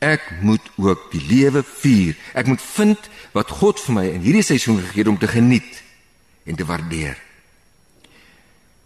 Ek 0.03 0.25
moet 0.43 0.65
ook 0.83 1.11
die 1.13 1.23
lewe 1.29 1.63
vier. 1.63 2.17
Ek 2.35 2.49
moet 2.51 2.63
vind 2.63 3.11
wat 3.37 3.53
God 3.63 3.81
vir 3.85 3.95
my 3.95 4.07
in 4.11 4.25
hierdie 4.25 4.45
seisoen 4.47 4.81
gegee 4.81 5.05
het 5.05 5.13
om 5.13 5.19
te 5.21 5.31
geniet 5.31 5.83
en 6.45 6.59
te 6.59 6.67
waardeer. 6.67 7.19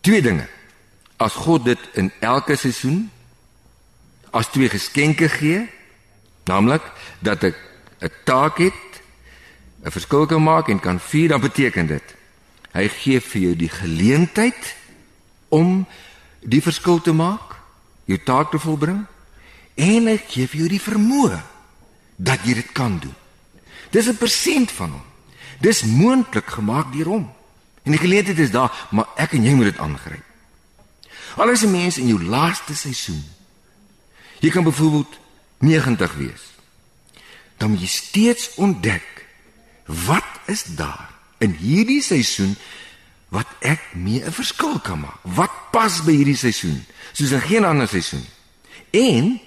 Twee 0.04 0.20
dinge. 0.22 0.44
As 1.16 1.38
God 1.40 1.64
dit 1.64 1.80
in 1.96 2.12
elke 2.20 2.58
seisoen 2.60 3.06
as 4.36 4.50
twee 4.52 4.68
geskenke 4.68 5.30
gee, 5.32 5.64
naamlik 6.44 6.84
dat 7.24 7.44
ek 7.44 7.56
'n 8.04 8.12
taak 8.24 8.58
het, 8.60 9.00
'n 9.84 9.90
verskil 9.90 10.26
kan 10.26 10.42
maak 10.42 10.68
en 10.68 10.80
kan 10.80 11.00
vier, 11.00 11.28
dan 11.28 11.40
beteken 11.40 11.86
dit 11.86 12.16
hy 12.76 12.88
gee 12.92 13.20
vir 13.20 13.40
jou 13.40 13.54
die 13.56 13.72
geleentheid 13.72 14.74
om 15.48 15.86
die 16.44 16.60
verskil 16.60 17.00
te 17.00 17.14
maak, 17.16 17.56
jou 18.04 18.18
taak 18.20 18.52
te 18.52 18.60
volbring 18.60 19.06
en 19.76 20.08
hy 20.10 20.16
gee 20.28 20.48
vir 20.48 20.58
jou 20.58 20.68
die 20.68 20.82
vermoë 20.82 21.40
dat 22.16 22.44
jy 22.44 22.54
dit 22.54 22.72
kan 22.72 22.98
doen. 22.98 23.14
Dis 23.90 24.08
'n 24.08 24.16
persent 24.16 24.70
van 24.70 24.90
hom. 24.90 25.04
Dis 25.60 25.82
moontlik 25.82 26.48
gemaak 26.48 26.92
deur 26.92 27.06
hom. 27.06 27.32
En 27.82 27.92
die 27.92 28.00
geleentheid 28.00 28.38
is 28.38 28.50
daar, 28.50 28.88
maar 28.90 29.06
ek 29.16 29.32
en 29.32 29.44
jy 29.44 29.54
moet 29.54 29.64
dit 29.64 29.78
aangryp. 29.78 30.24
Al 31.36 31.50
is 31.50 31.62
'n 31.62 31.70
mens 31.70 31.98
in 31.98 32.06
jou 32.06 32.22
laaste 32.22 32.74
seisoen 32.74 33.24
Jy 34.38 34.50
kan 34.50 34.64
byvoorbeeld 34.64 35.18
90 35.58 36.14
wees. 36.14 36.42
Dan 37.56 37.70
moet 37.70 37.80
jy 37.80 37.86
steeds 37.86 38.54
ontdek 38.54 39.26
wat 39.84 40.24
is 40.46 40.64
daar 40.64 41.10
in 41.38 41.56
hierdie 41.56 42.02
seisoen 42.02 42.56
wat 43.28 43.46
ek 43.60 43.80
mee 43.94 44.24
'n 44.24 44.32
verskil 44.32 44.80
kan 44.80 45.00
maak. 45.00 45.20
Wat 45.22 45.70
pas 45.70 46.02
by 46.04 46.12
hierdie 46.12 46.36
seisoen 46.36 46.84
soos 47.12 47.30
in 47.30 47.40
geen 47.40 47.64
ander 47.64 47.88
seisoen. 47.88 48.24
En 48.90 49.40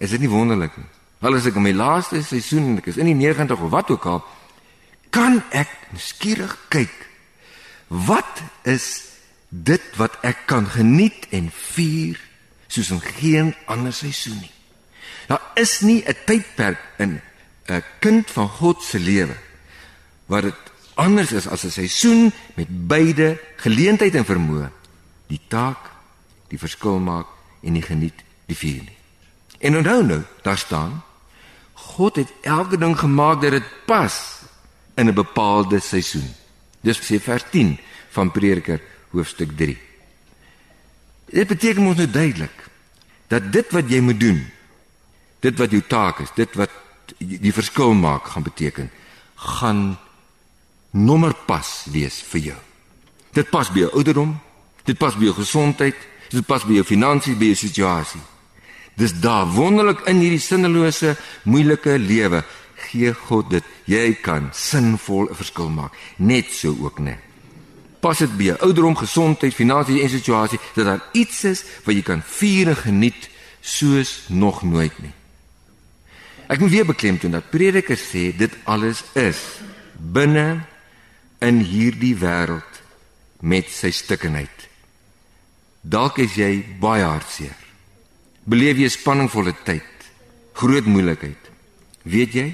is 0.00 0.14
dit 0.14 0.22
nie 0.22 0.32
wonderlik 0.32 0.76
nie? 0.76 0.88
Al 1.20 1.36
is 1.36 1.46
ek 1.50 1.58
in 1.60 1.66
my 1.66 1.74
laaste 1.76 2.22
seisoen 2.24 2.70
en 2.70 2.80
ek 2.80 2.88
is 2.94 2.98
in 3.00 3.10
die 3.10 3.18
90 3.18 3.60
of 3.60 3.72
wat 3.74 3.90
ook 3.92 4.06
al, 4.08 4.22
kan 5.12 5.42
ek 5.52 5.68
skieurig 6.00 6.54
kyk. 6.72 6.94
Wat 7.88 8.40
is 8.64 9.10
dit 9.50 9.84
wat 9.98 10.16
ek 10.24 10.46
kan 10.48 10.64
geniet 10.70 11.26
en 11.34 11.50
vier 11.74 12.18
soos 12.70 12.92
in 12.94 13.02
geen 13.18 13.52
ander 13.66 13.92
seisoen 13.92 14.38
nie. 14.38 14.52
Daar 15.26 15.42
is 15.54 15.80
nie 15.80 16.02
'n 16.06 16.16
tydperk 16.26 16.78
in 16.98 17.20
'n 17.68 17.82
kind 18.00 18.30
van 18.30 18.48
God 18.48 18.82
se 18.82 18.98
lewe 18.98 19.36
waar 20.26 20.42
dit 20.42 20.54
anders 20.94 21.32
is 21.32 21.48
as 21.48 21.64
'n 21.64 21.70
seisoen 21.70 22.32
met 22.54 22.86
beide 22.86 23.38
geleentheid 23.56 24.14
en 24.14 24.24
vermoë, 24.24 24.70
die 25.26 25.40
taak, 25.48 25.90
die 26.48 26.58
verskil 26.58 26.98
maak 26.98 27.26
en 27.62 27.72
die 27.72 27.82
geniet 27.82 28.22
die 28.46 28.56
vier 28.56 28.82
nie. 28.82 28.99
En 29.60 29.76
onthou 29.76 30.04
nou, 30.04 30.20
daar 30.42 30.58
staan 30.58 31.02
God 31.80 32.16
het 32.16 32.32
elke 32.40 32.78
ding 32.78 32.98
gemaak 32.98 33.40
dat 33.40 33.50
dit 33.50 33.68
pas 33.84 34.40
in 34.94 35.06
'n 35.08 35.14
bepaalde 35.14 35.80
seisoen. 35.80 36.34
Dis 36.80 37.00
sê 37.00 37.20
vers 37.20 37.44
10 37.50 37.78
van 38.10 38.30
Prediker 38.30 38.80
hoofstuk 39.10 39.56
3. 39.56 39.78
Dit 41.24 41.46
beteken 41.46 41.82
mos 41.82 41.96
nou 41.96 42.10
duidelik 42.10 42.68
dat 43.26 43.52
dit 43.52 43.70
wat 43.70 43.90
jy 43.90 44.00
moet 44.00 44.20
doen, 44.20 44.50
dit 45.40 45.58
wat 45.58 45.70
jou 45.70 45.82
taak 45.86 46.18
is, 46.18 46.32
dit 46.34 46.54
wat 46.54 46.70
die 47.18 47.52
verskil 47.52 47.94
maak 47.94 48.24
gaan 48.24 48.42
beteken, 48.42 48.90
gaan 49.34 49.98
nommer 50.90 51.34
pas 51.46 51.86
wees 51.90 52.22
vir 52.22 52.40
jou. 52.40 52.58
Dit 53.32 53.50
pas 53.50 53.70
by 53.70 53.78
jou 53.78 53.92
ouderdom, 53.92 54.40
dit 54.84 54.98
pas 54.98 55.14
by 55.16 55.24
jou 55.24 55.34
gesondheid, 55.34 55.96
dit 56.30 56.46
pas 56.46 56.64
by 56.64 56.72
jou 56.72 56.84
finansies, 56.84 57.38
by 57.38 57.44
jou 57.44 57.54
situasie. 57.54 58.20
Dis 59.00 59.14
daar 59.16 59.48
wonderlik 59.48 60.02
in 60.10 60.20
hierdie 60.20 60.42
sinnelose, 60.42 61.14
moeilike 61.48 61.96
lewe 61.98 62.42
gee 62.90 63.12
God 63.16 63.48
dit. 63.54 63.64
Jy 63.88 64.18
kan 64.20 64.50
sinvol 64.52 65.30
'n 65.30 65.34
verskil 65.34 65.70
maak, 65.70 65.96
net 66.16 66.52
so 66.52 66.76
ook 66.80 66.98
net. 66.98 67.18
Pas 68.00 68.18
dit 68.18 68.36
by 68.36 68.44
jou 68.44 68.58
ouderdom, 68.58 68.96
gesondheid, 68.96 69.54
finansies 69.54 70.02
en 70.02 70.08
situasie 70.08 70.58
dat 70.74 70.84
daar 70.84 71.04
iets 71.12 71.44
is 71.44 71.64
wat 71.84 71.94
jy 71.94 72.02
kan 72.02 72.22
vier 72.22 72.68
en 72.68 72.76
geniet 72.76 73.28
soos 73.60 74.24
nog 74.28 74.62
nooit 74.62 75.02
nie. 75.02 75.12
Ek 76.48 76.60
moet 76.60 76.70
weer 76.70 76.86
beklemtoon 76.86 77.30
dat 77.30 77.50
Prediker 77.50 77.96
sê 77.96 78.36
dit 78.36 78.50
alles 78.64 79.04
is 79.14 79.38
binne 79.94 80.64
in 81.38 81.60
hierdie 81.60 82.16
wêreld 82.16 82.82
met 83.40 83.68
sy 83.70 83.90
stikkenheid. 83.90 84.68
Dalk 85.80 86.18
is 86.18 86.34
jy 86.34 86.64
baie 86.80 87.04
hartseer. 87.04 87.69
Beleef 88.50 88.80
jy 88.82 88.88
spanningvolle 88.90 89.54
tyd, 89.66 90.06
groot 90.58 90.86
moeilikheid. 90.90 91.50
Weet 92.02 92.34
jy? 92.34 92.48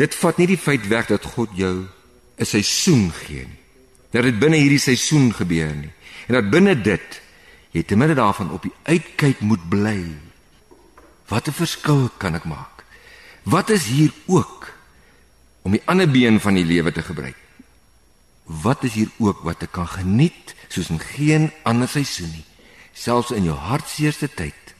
Dit 0.00 0.14
vat 0.16 0.38
nie 0.40 0.48
die 0.48 0.60
feit 0.60 0.86
weg 0.88 1.10
dat 1.10 1.26
God 1.34 1.50
jou 1.58 1.88
'n 2.40 2.44
seisoen 2.44 3.10
gee 3.12 3.44
nie. 3.44 3.60
Dat 4.10 4.22
dit 4.22 4.38
binne 4.38 4.56
hierdie 4.56 4.78
seisoen 4.80 5.32
gebeur 5.34 5.74
nie. 5.74 5.92
En 6.26 6.34
dat 6.34 6.50
binne 6.50 6.74
dit 6.74 7.20
jy 7.70 7.82
te 7.82 7.96
midde 7.96 8.14
daarvan 8.14 8.50
op 8.50 8.62
die 8.62 8.72
uitkyk 8.84 9.40
moet 9.40 9.68
bly. 9.68 10.04
Wat 11.28 11.48
'n 11.48 11.52
verskil 11.52 12.10
kan 12.18 12.34
ek 12.34 12.44
maak? 12.44 12.84
Wat 13.42 13.70
is 13.70 13.84
hier 13.86 14.12
ook 14.26 14.72
om 15.62 15.72
die 15.72 15.82
ander 15.84 16.10
been 16.10 16.40
van 16.40 16.54
die 16.54 16.64
lewe 16.64 16.92
te 16.92 17.02
gebruik? 17.02 17.36
Wat 18.44 18.84
is 18.84 18.92
hier 18.92 19.10
ook 19.18 19.42
wat 19.42 19.62
ek 19.62 19.72
kan 19.72 19.88
geniet 19.88 20.54
soos 20.68 20.90
in 20.90 20.98
geen 20.98 21.52
ander 21.62 21.88
seisoen 21.88 22.30
nie, 22.30 22.44
selfs 22.92 23.30
in 23.30 23.44
jou 23.44 23.56
hartseerste 23.56 24.28
tyd. 24.34 24.74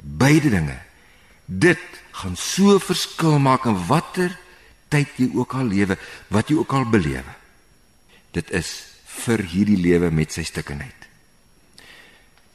Beide 0.00 0.50
dinge. 0.50 0.78
Dit 1.46 1.80
gaan 2.10 2.36
so 2.36 2.78
verskil 2.78 3.38
maak 3.38 3.66
in 3.66 3.78
watter 3.86 4.32
tyd 4.88 5.10
jy 5.18 5.30
ook 5.34 5.54
al 5.58 5.70
lewe, 5.72 5.96
wat 6.28 6.50
jy 6.50 6.58
ook 6.60 6.72
al 6.72 6.86
belewe. 6.90 7.34
Dit 8.34 8.50
is 8.54 8.70
vir 9.24 9.42
hierdie 9.50 9.78
lewe 9.80 10.10
met 10.14 10.32
sy 10.34 10.44
stikkenheid. 10.46 11.08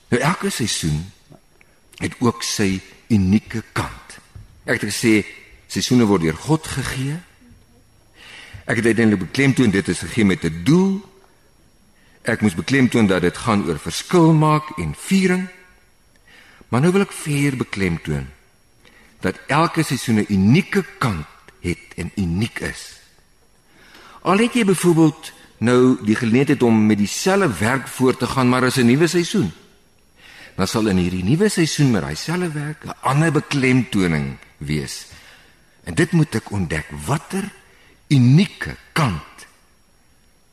Nou 0.09 0.21
elke 0.21 0.51
seisoen 0.53 1.03
het 1.99 2.15
ook 2.23 2.43
sy 2.45 2.79
unieke 3.11 3.63
kant. 3.75 4.17
Ek 4.65 4.79
het 4.79 4.89
gesê 4.89 5.13
seisoene 5.69 6.07
word 6.09 6.25
deur 6.25 6.39
God 6.39 6.67
gegee. 6.67 7.17
Ek 8.69 8.79
het 8.79 8.89
uiteindelik 8.89 9.27
beklemtoon 9.27 9.73
dit 9.73 9.87
is 9.87 10.03
gegee 10.05 10.25
met 10.25 10.45
'n 10.45 10.63
doel 10.63 11.08
Ek 12.21 12.41
moes 12.41 12.55
beklemtoon 12.55 13.07
dat 13.07 13.21
dit 13.21 13.37
gaan 13.37 13.63
oor 13.67 13.79
verskil 13.79 14.33
maak 14.33 14.77
en 14.77 14.95
viering. 14.97 15.47
Maar 16.69 16.81
nou 16.81 16.91
wil 16.91 17.07
ek 17.07 17.15
vir 17.15 17.57
beklemtoon 17.57 18.27
dat 19.19 19.39
elke 19.47 19.83
seisoen 19.83 20.19
'n 20.19 20.31
unieke 20.31 20.85
kant 20.97 21.27
het 21.59 21.79
en 21.95 22.11
uniek 22.15 22.59
is. 22.59 22.99
Al 24.21 24.37
het 24.37 24.53
jy 24.53 24.65
byvoorbeeld 24.65 25.31
nou 25.57 25.97
die 26.05 26.15
geleentheid 26.15 26.63
om 26.63 26.85
met 26.85 26.97
dieselfde 26.97 27.57
werk 27.59 27.87
voort 27.87 28.19
te 28.19 28.27
gaan 28.27 28.49
maar 28.49 28.63
as 28.63 28.77
'n 28.77 28.85
nuwe 28.85 29.07
seisoen. 29.07 29.51
Dan 30.55 30.67
sal 30.67 30.87
in 30.87 30.97
hierdie 30.97 31.23
nuwe 31.23 31.49
seisoen 31.49 31.91
met 31.91 32.01
daai 32.01 32.15
selfde 32.15 32.51
werk 32.51 32.83
'n 32.85 32.95
ander 33.01 33.31
beklemtoning 33.31 34.37
wees. 34.57 35.05
En 35.83 35.93
dit 35.93 36.11
moet 36.11 36.35
ek 36.35 36.51
ontdek 36.51 36.85
watter 37.05 37.51
unieke 38.07 38.75
kant 38.93 39.21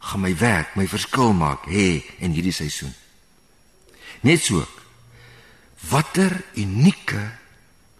gaan 0.06 0.22
my 0.22 0.32
werk, 0.38 0.76
my 0.76 0.86
verskil 0.86 1.32
maak 1.34 1.66
hê 1.66 2.04
in 2.22 2.34
hierdie 2.34 2.54
seisoen. 2.54 2.94
Net 4.22 4.42
so. 4.42 4.62
Watter 5.90 6.32
unieke 6.54 7.22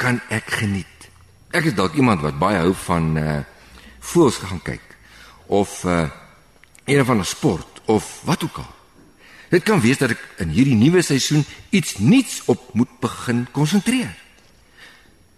kan 0.01 0.21
ek 0.31 0.51
geniet? 0.61 1.11
Ek 1.55 1.69
is 1.71 1.77
dalk 1.77 1.97
iemand 1.99 2.23
wat 2.25 2.39
baie 2.39 2.63
hou 2.63 2.75
van 2.87 3.17
uh 3.19 3.43
voels 4.07 4.37
gaan 4.39 4.61
kyk 4.63 4.83
of 5.51 5.83
uh 5.85 6.07
een 6.87 7.05
van 7.05 7.19
'n 7.19 7.25
sport 7.25 7.81
of 7.87 8.23
wat 8.25 8.45
ook 8.45 8.59
al. 8.59 8.75
Dit 9.51 9.63
kan 9.63 9.81
wees 9.81 9.99
dat 9.99 10.11
ek 10.11 10.23
in 10.37 10.49
hierdie 10.49 10.75
nuwe 10.75 11.03
seisoen 11.03 11.45
iets 11.71 11.99
nuuts 11.99 12.43
op 12.45 12.75
moet 12.75 13.01
begin 13.01 13.47
konsentreer. 13.51 14.15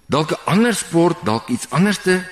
Dalk 0.06 0.30
'n 0.30 0.44
ander 0.44 0.74
sport, 0.74 1.24
dalk 1.24 1.48
iets 1.48 1.70
anderste 1.70 2.28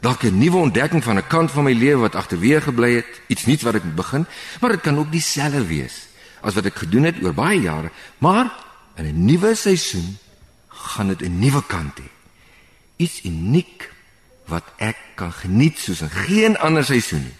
dalk 0.00 0.22
'n 0.22 0.38
nuwe 0.38 0.56
ontdekking 0.56 1.04
van 1.04 1.16
'n 1.16 1.26
kant 1.26 1.50
van 1.50 1.64
my 1.64 1.72
lewe 1.72 2.00
wat 2.00 2.14
agterweer 2.14 2.62
gebly 2.62 2.94
het, 2.94 3.20
iets 3.26 3.46
nuuts 3.46 3.62
wat 3.62 3.74
ek 3.74 3.84
moet 3.84 3.94
begin, 3.94 4.26
maar 4.60 4.70
dit 4.70 4.80
kan 4.80 4.98
ook 4.98 5.12
dieselfde 5.12 5.66
wees 5.66 6.08
as 6.40 6.54
wat 6.54 6.64
ek 6.64 6.74
gedoen 6.74 7.02
het 7.02 7.22
oor 7.22 7.34
baie 7.34 7.60
jare, 7.60 7.90
maar 8.18 8.52
in 8.96 9.04
'n 9.04 9.24
nuwe 9.24 9.54
seisoen 9.54 10.18
gaan 10.68 11.08
dit 11.08 11.22
'n 11.22 11.38
nuwe 11.38 11.62
kant 11.66 11.98
hê. 11.98 12.08
Iets 12.96 13.24
uniek 13.24 13.92
wat 14.46 14.64
ek 14.76 14.96
kan 15.14 15.32
geniet 15.32 15.78
soos 15.78 16.00
in 16.00 16.10
geen 16.10 16.58
ander 16.58 16.84
seisoen 16.84 17.22
nie. 17.22 17.36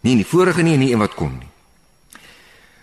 Nie 0.00 0.12
in 0.12 0.22
die 0.22 0.26
vorige 0.26 0.62
nie 0.62 0.72
en 0.72 0.78
nie 0.78 0.92
een 0.92 0.98
wat 0.98 1.14
kom 1.14 1.38
nie. 1.38 1.48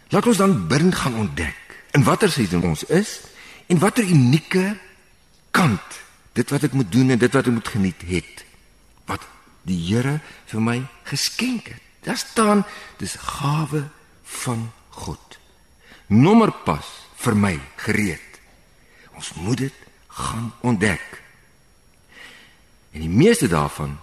Laat 0.09 0.27
ons 0.27 0.37
dan 0.37 0.67
binne 0.67 0.91
gaan 0.91 1.15
ontdek 1.15 1.55
in 1.91 2.03
watter 2.03 2.31
seisoen 2.31 2.63
ons 2.63 2.83
is 2.83 3.19
en 3.67 3.79
watter 3.79 4.03
unieke 4.03 4.77
kant 5.51 6.01
dit 6.33 6.49
wat 6.49 6.63
ek 6.63 6.73
moet 6.73 6.91
doen 6.91 7.09
en 7.09 7.17
dit 7.17 7.33
wat 7.33 7.47
ek 7.47 7.53
moet 7.53 7.67
geniet 7.67 8.01
het 8.05 8.45
die 9.67 9.79
Here 9.79 10.19
vir 10.51 10.61
my 10.61 10.77
geskenk 11.07 11.71
het. 11.71 11.81
Daar 12.03 12.19
staan 12.19 12.65
dis 12.99 13.15
gawe 13.15 13.85
van 14.43 14.71
God. 14.89 15.39
Nommer 16.07 16.51
pas 16.65 16.85
vir 17.23 17.35
my 17.35 17.55
gereed. 17.85 18.39
Ons 19.15 19.33
moet 19.39 19.57
dit 19.57 19.83
gaan 20.07 20.51
ontdek. 20.61 21.05
En 22.91 23.01
die 23.01 23.09
meeste 23.09 23.47
daarvan 23.47 23.95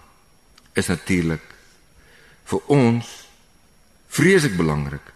is 0.73 0.87
natuurlik 0.87 1.43
vir 2.51 2.67
ons 2.67 3.07
vreeslik 4.11 4.57
belangrik 4.57 5.13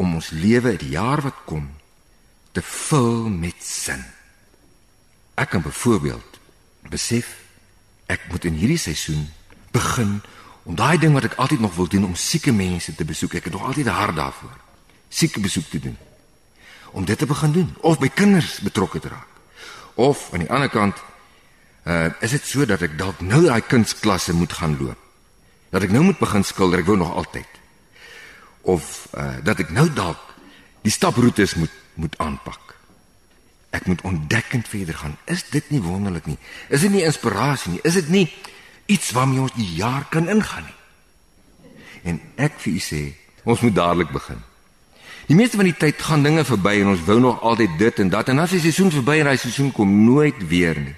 om 0.00 0.14
ons 0.16 0.30
lewe 0.32 0.76
die 0.80 0.94
jaar 0.94 1.20
wat 1.20 1.44
kom 1.44 1.66
te 2.56 2.62
vul 2.64 3.28
met 3.28 3.58
sin. 3.64 4.00
Ek 5.36 5.52
kan 5.52 5.62
byvoorbeeld 5.64 6.38
besef 6.88 7.36
ek 8.10 8.24
moet 8.30 8.48
in 8.48 8.56
hierdie 8.56 8.80
seisoen 8.80 9.28
begin 9.70 10.20
om 10.62 10.74
daai 10.74 10.98
ding 10.98 11.12
wat 11.12 11.24
ek 11.24 11.38
altyd 11.40 11.60
nog 11.60 11.74
wil 11.74 11.88
doen 11.88 12.04
om 12.04 12.14
sieke 12.14 12.52
mense 12.52 12.94
te 12.94 13.04
besoek. 13.04 13.34
Ek 13.34 13.44
het 13.44 13.52
nog 13.52 13.64
altyd 13.64 13.86
'n 13.86 13.98
hart 14.00 14.16
daarvoor. 14.16 14.56
Sieke 15.08 15.40
besoek 15.40 15.64
te 15.70 15.78
doen. 15.78 15.96
Om 16.90 17.04
dit 17.04 17.18
te 17.18 17.26
begin 17.26 17.52
doen 17.52 17.76
of 17.80 17.98
by 17.98 18.08
kinders 18.08 18.58
betrokke 18.60 19.00
te 19.00 19.08
raak. 19.08 19.26
Of 19.94 20.32
aan 20.32 20.38
die 20.38 20.50
ander 20.50 20.68
kant 20.68 20.96
uh 21.84 22.10
is 22.20 22.30
dit 22.30 22.44
so 22.46 22.66
dat 22.66 22.82
ek 22.82 22.98
dalk 22.98 23.20
nou 23.20 23.44
daai 23.44 23.60
kunsklasse 23.60 24.34
moet 24.34 24.52
gaan 24.52 24.76
loop. 24.80 24.98
Dat 25.70 25.82
ek 25.82 25.90
nou 25.90 26.02
moet 26.04 26.18
begin 26.18 26.44
skilder, 26.44 26.78
ek 26.78 26.86
wou 26.86 26.96
nog 26.96 27.14
altyd. 27.14 27.48
Of 28.60 29.08
uh 29.14 29.36
dat 29.42 29.58
ek 29.58 29.70
nou 29.70 29.92
dalk 29.92 30.20
die 30.82 30.92
staproetes 30.92 31.54
moet 31.54 31.70
moet 31.94 32.18
aanpak. 32.18 32.76
Ek 33.70 33.86
moet 33.86 34.00
ontdekkend 34.02 34.68
verder 34.68 34.94
gaan. 34.94 35.16
Is 35.24 35.44
dit 35.50 35.70
nie 35.70 35.82
wonderlik 35.82 36.26
nie? 36.26 36.38
Is 36.68 36.80
dit 36.80 36.90
nie 36.90 37.04
inspirasie 37.04 37.72
nie? 37.72 37.80
Is 37.82 37.94
dit 37.94 38.08
nie 38.08 38.26
iets 38.86 39.10
waarmee 39.10 39.40
ons 39.40 39.56
die 39.56 39.74
jaar 39.74 40.06
kan 40.10 40.28
ingaan 40.28 40.64
nie? 40.64 40.78
En 42.02 42.20
ek 42.36 42.56
vir 42.62 42.72
u 42.72 42.78
sê, 42.78 43.02
ons 43.44 43.60
moet 43.60 43.74
dadelik 43.74 44.12
begin. 44.12 44.40
Die 45.30 45.36
meeste 45.38 45.60
van 45.60 45.68
die 45.68 45.76
tyd 45.76 46.00
gaan 46.02 46.24
dinge 46.26 46.44
verby 46.44 46.80
en 46.80 46.94
ons 46.94 47.04
wou 47.06 47.20
nog 47.20 47.42
altyd 47.46 47.76
dit 47.78 48.00
en 48.02 48.08
dat 48.10 48.32
en 48.32 48.40
as 48.42 48.54
die 48.56 48.62
seisoen 48.64 48.90
verby 48.90 49.20
en 49.20 49.28
hy 49.30 49.36
seisoen 49.38 49.70
kom 49.72 49.92
nooit 50.04 50.40
weer 50.50 50.78
nie. 50.80 50.96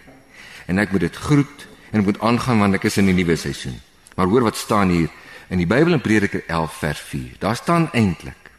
En 0.70 0.78
ek 0.80 0.94
moet 0.94 1.04
dit 1.04 1.18
groet 1.26 1.66
en 1.90 2.00
ek 2.00 2.06
moet 2.06 2.22
aangaan 2.24 2.62
want 2.64 2.78
ek 2.78 2.86
is 2.88 2.96
in 2.96 3.10
'n 3.10 3.18
nuwe 3.18 3.36
seisoen. 3.36 3.76
Maar 4.16 4.26
hoor 4.26 4.48
wat 4.48 4.56
staan 4.56 4.88
hier 4.88 5.10
in 5.48 5.58
die 5.58 5.66
Bybel 5.66 5.92
in 5.92 6.00
Prediker 6.00 6.42
11 6.46 6.72
vers 6.72 7.00
4. 7.00 7.36
Daar 7.38 7.56
staan 7.56 7.90
eintlik 7.92 8.50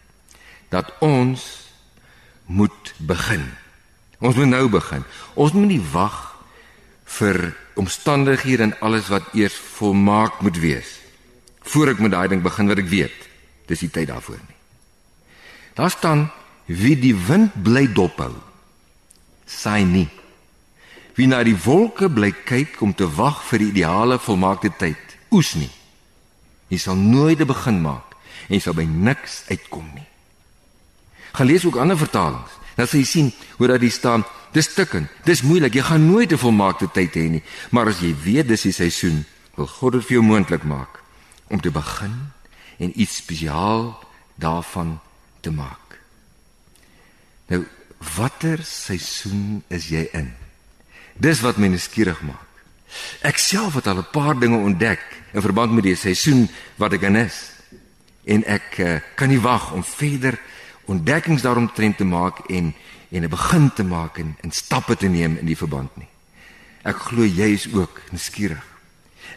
dat 0.69 0.93
ons 0.99 1.69
moet 2.45 2.93
begin. 2.97 3.49
Ons 4.19 4.35
moet 4.35 4.47
nou 4.47 4.69
begin. 4.69 5.03
Ons 5.33 5.51
moet 5.53 5.67
nie 5.67 5.81
wag 5.91 6.35
vir 7.05 7.55
omstandighede 7.75 8.63
en 8.63 8.79
alles 8.79 9.07
wat 9.07 9.33
eers 9.33 9.55
volmaak 9.77 10.41
moet 10.41 10.59
wees 10.59 10.99
voor 11.63 11.93
ek 11.93 11.99
met 12.03 12.11
daai 12.11 12.27
ding 12.27 12.41
begin 12.43 12.67
wat 12.67 12.81
ek 12.81 12.89
weet. 12.91 13.19
Dis 13.71 13.79
die 13.85 13.89
tyd 13.89 14.09
daarvoor 14.11 14.39
nie. 14.39 14.57
Daar 15.79 15.91
staan 15.91 16.27
wie 16.65 16.95
die 16.99 17.15
wind 17.15 17.55
bly 17.63 17.87
dophou 17.87 18.33
saai 19.47 19.83
nie. 19.87 20.09
Wie 21.15 21.27
na 21.27 21.43
die 21.45 21.57
wolke 21.65 22.09
bly 22.09 22.31
kyk 22.45 22.81
om 22.81 22.93
te 22.95 23.07
wag 23.07 23.43
vir 23.49 23.61
die 23.61 23.69
ideale 23.73 24.17
volmaakte 24.19 24.71
tyd, 24.77 25.17
oes 25.31 25.53
nie. 25.55 25.71
Jy 26.73 26.79
sal 26.81 26.95
nooit 26.97 27.39
'n 27.39 27.47
begin 27.47 27.81
maak 27.81 28.15
en 28.49 28.55
jy 28.55 28.59
sal 28.59 28.73
by 28.73 28.83
niks 28.83 29.43
uitkom 29.49 29.87
nie. 29.93 30.07
Gaan 31.33 31.47
lees 31.47 31.65
ook 31.65 31.77
ander 31.77 31.97
vertalings. 31.97 32.51
Dan 32.75 32.87
sal 32.87 32.99
jy 32.99 33.05
sien 33.05 33.33
hoe 33.57 33.67
dat 33.67 33.79
die 33.79 33.89
staan, 33.89 34.25
dis 34.53 34.69
stikken, 34.69 35.09
dis 35.25 35.41
moeilik, 35.41 35.73
jy 35.73 35.81
gaan 35.81 36.05
nooit 36.05 36.31
'n 36.31 36.37
volmaakte 36.37 36.87
tyd 36.93 37.13
hê 37.15 37.29
nie, 37.29 37.43
maar 37.71 37.87
as 37.87 37.99
jy 37.99 38.13
weet 38.23 38.47
dis 38.47 38.61
die 38.61 38.71
seisoen, 38.71 39.25
wil 39.55 39.67
God 39.67 39.93
dit 39.93 40.05
vir 40.05 40.11
jou 40.17 40.23
moontlik 40.23 40.63
maak 40.63 41.01
om 41.49 41.61
te 41.61 41.71
begin 41.71 42.31
en 42.77 42.99
iets 42.99 43.17
spesiaal 43.17 43.93
daarvan 44.35 44.99
te 45.41 45.51
maak. 45.51 45.99
Nou, 47.47 47.65
watter 48.15 48.63
seisoen 48.63 49.63
is 49.67 49.87
jy 49.87 50.07
in? 50.13 50.33
Dis 51.15 51.41
wat 51.41 51.57
my 51.57 51.67
nuuskierig 51.67 52.21
maak. 52.21 52.49
Ek 53.25 53.37
self 53.37 53.73
het 53.73 53.87
al 53.87 53.97
'n 53.97 54.11
paar 54.11 54.39
dinge 54.39 54.57
ontdek 54.57 55.01
in 55.33 55.41
verband 55.41 55.73
met 55.73 55.83
die 55.83 55.95
seisoen 55.95 56.49
wat 56.77 56.93
ek 56.93 57.01
in 57.01 57.15
is. 57.15 57.51
En 58.23 58.43
ek 58.45 58.77
uh, 58.77 58.99
kan 59.15 59.29
nie 59.29 59.41
wag 59.41 59.71
om 59.71 59.83
verder 59.83 60.39
ontdekkings 60.85 61.41
daaromtrent 61.41 61.97
te 61.97 62.05
maak 62.05 62.39
en 62.49 62.73
en 63.13 63.23
'n 63.23 63.29
begin 63.29 63.73
te 63.73 63.83
maak 63.83 64.17
en, 64.17 64.35
en 64.41 64.51
stappe 64.51 64.95
te 64.95 65.07
neem 65.07 65.37
in 65.37 65.45
die 65.45 65.57
verband 65.57 65.95
nie. 65.97 66.07
Ek 66.83 66.95
glo 66.95 67.23
jy 67.23 67.53
is 67.53 67.67
ook 67.73 68.01
nuuskierig. 68.11 68.65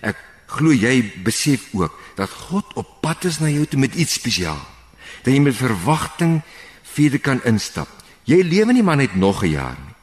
Ek 0.01 0.17
glo 0.47 0.73
jy 0.73 1.13
besef 1.23 1.69
ook 1.73 1.93
dat 2.17 2.31
God 2.31 2.73
op 2.75 3.01
pad 3.01 3.25
is 3.25 3.39
na 3.39 3.49
jou 3.49 3.67
toe 3.67 3.79
met 3.79 3.95
iets 3.95 4.13
spesiaal. 4.13 4.63
Dat 5.23 5.35
jy 5.35 5.41
met 5.41 5.57
verwagting 5.57 6.43
verder 6.83 7.21
kan 7.21 7.45
instap. 7.45 7.89
Jy 8.25 8.43
lewe 8.43 8.73
nie 8.73 8.83
maar 8.83 8.97
net 8.97 9.15
nog 9.15 9.43
'n 9.43 9.51
jaar 9.51 9.77
nie. 9.85 9.95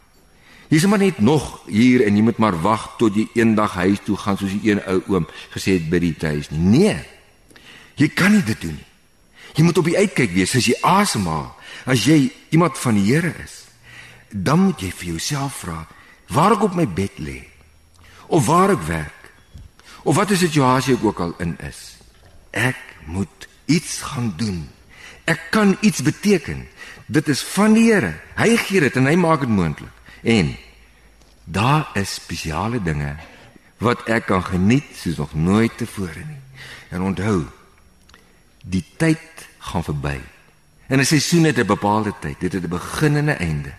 Jy 0.70 0.78
is 0.78 0.86
maar 0.86 1.00
net 1.00 1.20
nog 1.20 1.62
hier 1.68 2.06
en 2.06 2.16
jy 2.16 2.22
moet 2.22 2.38
maar 2.38 2.62
wag 2.62 2.98
tot 2.98 3.16
jy 3.16 3.28
eendag 3.34 3.74
huis 3.74 4.00
toe 4.06 4.18
gaan 4.18 4.38
soos 4.38 4.52
die 4.52 4.72
een 4.72 4.82
ou 4.86 5.02
oom 5.08 5.28
gesê 5.50 5.74
het 5.78 5.90
by 5.90 6.00
die 6.00 6.16
huis 6.20 6.50
nie. 6.50 6.80
Nee. 6.80 7.06
Jy 7.96 8.08
kan 8.08 8.32
nie 8.32 8.44
dit 8.44 8.62
doen 8.62 8.74
nie. 8.74 8.86
Jy 9.54 9.64
moet 9.64 9.78
op 9.78 9.86
die 9.86 9.98
uitkyk 9.98 10.32
wees 10.34 10.56
as 10.56 10.66
jy 10.66 10.74
asemhaal. 10.82 11.56
As 11.86 12.06
jy 12.06 12.32
iemand 12.50 12.78
van 12.78 12.96
die 12.96 13.06
Here 13.14 13.34
is, 13.44 13.63
dan 14.34 14.60
moet 14.60 14.82
jy 14.82 14.92
vir 14.92 15.08
jouself 15.16 15.62
vra 15.62 15.84
waar 16.34 16.56
ek 16.56 16.66
op 16.66 16.76
my 16.76 16.88
bed 16.90 17.20
lê 17.22 17.40
of 18.28 18.46
waar 18.50 18.74
ek 18.74 18.86
werk 18.88 19.24
of 20.04 20.18
watter 20.18 20.38
situasie 20.38 20.98
ek 20.98 21.04
ook 21.06 21.20
al 21.24 21.34
in 21.40 21.56
is. 21.64 21.96
Ek 22.52 22.80
moet 23.06 23.48
iets 23.66 24.02
gaan 24.02 24.34
doen. 24.38 24.66
Ek 25.26 25.50
kan 25.52 25.78
iets 25.82 26.04
beteken. 26.04 26.66
Dit 27.08 27.30
is 27.32 27.44
van 27.56 27.74
die 27.74 27.88
Here. 27.92 28.14
Hy 28.36 28.58
gee 28.58 28.84
dit 28.84 28.98
en 29.00 29.08
hy 29.08 29.16
maak 29.16 29.46
dit 29.46 29.54
moontlik. 29.54 29.92
En 30.24 30.56
daar 31.44 31.88
is 32.00 32.18
spesiale 32.20 32.82
dinge 32.84 33.16
wat 33.84 34.04
ek 34.12 34.28
kan 34.32 34.44
geniet 34.44 34.88
soos 34.96 35.20
nog 35.20 35.34
nooit 35.36 35.78
tevore 35.78 36.24
nie. 36.24 36.42
En 36.92 37.02
onthou, 37.02 37.44
die 38.64 38.84
tyd 38.98 39.48
gaan 39.60 39.84
verby. 39.84 40.20
En 40.88 41.00
'n 41.00 41.06
seisoen 41.06 41.44
het 41.44 41.58
'n 41.58 41.66
bepaalde 41.66 42.14
tyd, 42.20 42.40
dit 42.40 42.54
het 42.54 42.64
'n 42.64 42.70
begin 42.70 43.16
en 43.16 43.26
'n 43.26 43.40
einde. 43.40 43.74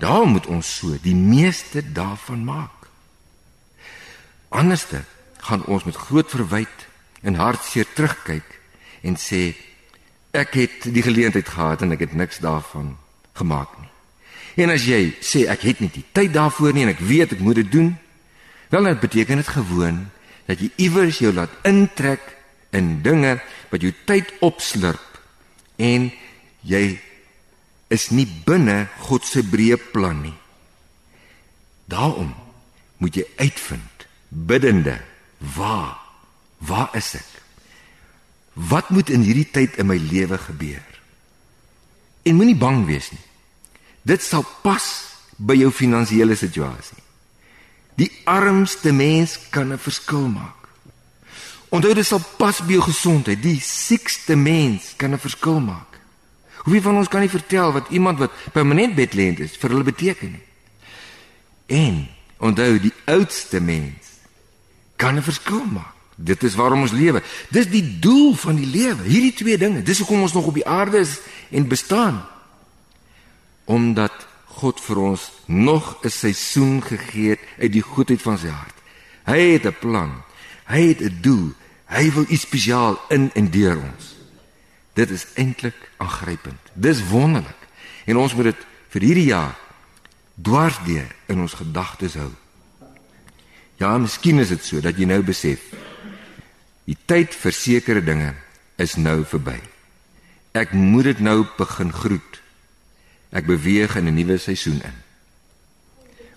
Daar 0.00 0.26
moet 0.26 0.46
ons 0.46 0.64
so 0.78 0.96
die 1.02 1.14
meeste 1.14 1.82
daarvan 1.92 2.44
maak. 2.44 2.86
Anderste 4.48 5.04
gaan 5.44 5.64
ons 5.64 5.84
met 5.84 5.96
groot 5.96 6.30
verwyd 6.30 6.86
en 7.20 7.36
hartseer 7.36 7.86
terugkyk 7.94 8.56
en 9.04 9.18
sê 9.20 9.52
ek 10.36 10.56
het 10.56 10.88
die 10.94 11.04
geleentheid 11.04 11.48
gehad 11.48 11.84
en 11.84 11.92
ek 11.92 12.06
het 12.06 12.16
niks 12.16 12.40
daarvan 12.40 12.94
gemaak 13.36 13.76
nie. 13.80 13.90
En 14.64 14.72
as 14.72 14.86
jy 14.88 15.12
sê 15.20 15.44
ek 15.52 15.68
het 15.68 15.84
nie 15.84 15.90
die 15.92 16.06
tyd 16.16 16.32
daarvoor 16.32 16.72
nie 16.74 16.86
en 16.88 16.94
ek 16.94 17.04
weet 17.04 17.36
ek 17.36 17.44
moet 17.44 17.60
dit 17.60 17.70
doen, 17.72 17.92
wel 18.72 18.88
dit 18.88 19.04
beteken 19.04 19.42
dit 19.42 19.52
gewoon 19.52 20.00
dat 20.48 20.64
jy 20.64 20.70
iewers 20.88 21.20
jou 21.20 21.32
laat 21.34 21.52
intrek 21.68 22.24
in 22.72 23.00
dinge 23.04 23.36
wat 23.70 23.84
jou 23.84 23.92
tyd 24.08 24.32
opslurp 24.40 25.20
en 25.76 26.08
jy 26.64 26.84
is 27.90 28.10
nie 28.14 28.26
binne 28.46 28.86
God 29.06 29.26
se 29.26 29.42
breë 29.42 29.78
plan 29.92 30.22
nie. 30.22 30.36
Daarom 31.90 32.30
moet 33.02 33.16
jy 33.18 33.26
uitvind 33.40 34.06
biddende 34.28 35.00
waar 35.56 35.98
waar 36.60 36.92
is 36.94 37.14
ek? 37.16 37.28
Wat 38.52 38.90
moet 38.92 39.10
in 39.10 39.24
hierdie 39.24 39.48
tyd 39.48 39.78
in 39.80 39.88
my 39.88 39.96
lewe 39.96 40.38
gebeur? 40.38 40.84
En 42.22 42.36
moenie 42.36 42.58
bang 42.58 42.84
wees 42.86 43.08
nie. 43.10 43.26
Dit 44.04 44.22
sal 44.22 44.44
pas 44.62 44.86
by 45.40 45.56
jou 45.56 45.70
finansiële 45.72 46.36
situasie. 46.36 47.00
Die 47.96 48.10
armste 48.28 48.92
mens 48.92 49.38
kan 49.50 49.72
'n 49.72 49.78
verskil 49.78 50.28
maak. 50.28 50.68
Onthou 51.68 51.94
dit 51.94 52.06
sal 52.06 52.22
pas 52.36 52.60
by 52.60 52.72
jou 52.72 52.82
gesondheid. 52.82 53.42
Die 53.42 53.60
siekste 53.60 54.36
mens 54.36 54.94
kan 54.96 55.12
'n 55.12 55.18
verskil 55.18 55.60
maak. 55.60 55.89
Hoeveel 56.64 56.82
van 56.82 56.96
ons 56.96 57.08
kan 57.08 57.20
nie 57.20 57.32
vertel 57.32 57.72
wat 57.72 57.88
iemand 57.88 58.18
wat 58.18 58.32
permanent 58.52 58.94
bedlend 58.94 59.38
is 59.40 59.56
vir 59.56 59.70
hulle 59.70 59.84
beteken 59.84 60.32
nie. 60.32 60.46
En 61.66 62.08
onthou 62.38 62.78
die 62.80 62.92
oudste 63.04 63.60
mens 63.60 64.18
kan 64.96 65.16
'n 65.16 65.22
verskil 65.22 65.64
maak. 65.64 65.94
Dit 66.20 66.42
is 66.42 66.54
waarom 66.54 66.80
ons 66.80 66.92
lewe. 66.92 67.22
Dis 67.48 67.68
die 67.68 67.98
doel 67.98 68.34
van 68.34 68.56
die 68.56 68.66
lewe. 68.66 69.02
Hierdie 69.02 69.32
twee 69.32 69.58
dinge. 69.58 69.82
Dis 69.82 69.98
hoekom 69.98 70.20
ons 70.20 70.32
nog 70.32 70.46
op 70.46 70.54
die 70.54 70.66
aarde 70.66 70.98
is 70.98 71.18
en 71.50 71.68
bestaan. 71.68 72.26
Omdat 73.64 74.12
God 74.44 74.80
vir 74.80 74.96
ons 74.96 75.30
nog 75.46 75.96
'n 76.04 76.08
seisoen 76.08 76.82
gegee 76.82 77.28
het 77.28 77.40
uit 77.58 77.72
die 77.72 77.82
goedheid 77.82 78.22
van 78.22 78.38
sy 78.38 78.48
hart. 78.48 78.76
Hy 79.24 79.40
het 79.52 79.64
'n 79.64 79.76
plan. 79.80 80.22
Hy 80.66 80.88
het 80.88 81.00
'n 81.00 81.18
doel. 81.20 81.52
Hy 81.86 82.12
wil 82.12 82.24
iets 82.28 82.42
spesiaal 82.42 83.00
in 83.08 83.30
en 83.34 83.50
deur 83.50 83.76
ons. 83.76 84.19
Dit 85.00 85.10
is 85.10 85.26
eintlik 85.40 85.76
aangrypend. 85.96 86.60
Dis 86.74 87.00
wonderlik. 87.08 87.56
En 88.04 88.20
ons 88.20 88.34
moet 88.34 88.50
dit 88.50 88.66
vir 88.92 89.06
hierdie 89.06 89.30
jaar 89.30 89.56
dwarsdeur 90.40 91.08
in 91.32 91.40
ons 91.40 91.56
gedagtes 91.56 92.18
hou. 92.20 92.30
Ja, 93.80 93.96
miskien 93.96 94.42
is 94.42 94.52
dit 94.52 94.64
so 94.64 94.80
dat 94.84 94.98
jy 95.00 95.08
nou 95.08 95.22
besef 95.24 95.70
die 96.84 96.96
tyd 97.08 97.36
vir 97.38 97.54
sekere 97.54 98.02
dinge 98.04 98.32
is 98.82 98.96
nou 99.00 99.22
verby. 99.28 99.56
Ek 100.56 100.72
moet 100.74 101.06
dit 101.12 101.20
nou 101.22 101.44
begin 101.56 101.92
groet. 101.94 102.40
Ek 103.30 103.46
beweeg 103.46 103.96
in 103.96 104.08
'n 104.10 104.14
nuwe 104.14 104.36
seisoen 104.38 104.82
in. 104.82 104.96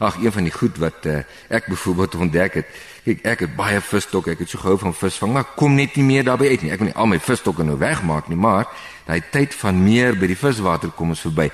Ag, 0.03 0.17
een 0.19 0.31
van 0.35 0.43
die 0.43 0.51
goed 0.51 0.77
wat 0.83 1.05
uh, 1.07 1.21
ek 1.47 1.69
byvoorbeeld 1.71 2.15
ontdek 2.15 2.57
het, 2.59 2.71
kyk, 3.05 3.21
ek 3.23 3.43
het 3.45 3.53
baie 3.55 3.79
visstokke, 3.81 4.33
ek 4.33 4.43
het 4.43 4.51
so 4.51 4.59
gehou 4.59 4.75
van 4.81 4.95
visvang, 4.95 5.31
maar 5.35 5.45
kom 5.55 5.77
net 5.79 5.95
nie 5.95 6.03
meer 6.03 6.25
daarby 6.27 6.49
uit 6.51 6.65
nie. 6.65 6.71
Ek 6.75 6.81
wil 6.81 6.89
nie 6.89 6.97
al 6.99 7.07
my 7.07 7.19
visstokke 7.23 7.63
nou 7.63 7.77
wegmaak 7.79 8.27
nie, 8.27 8.39
maar 8.39 8.67
daai 9.07 9.21
tyd 9.31 9.55
van 9.61 9.79
meer 9.79 10.17
by 10.19 10.27
die 10.33 10.39
viswater 10.39 10.91
kom 10.97 11.15
ons 11.15 11.23
verby. 11.23 11.47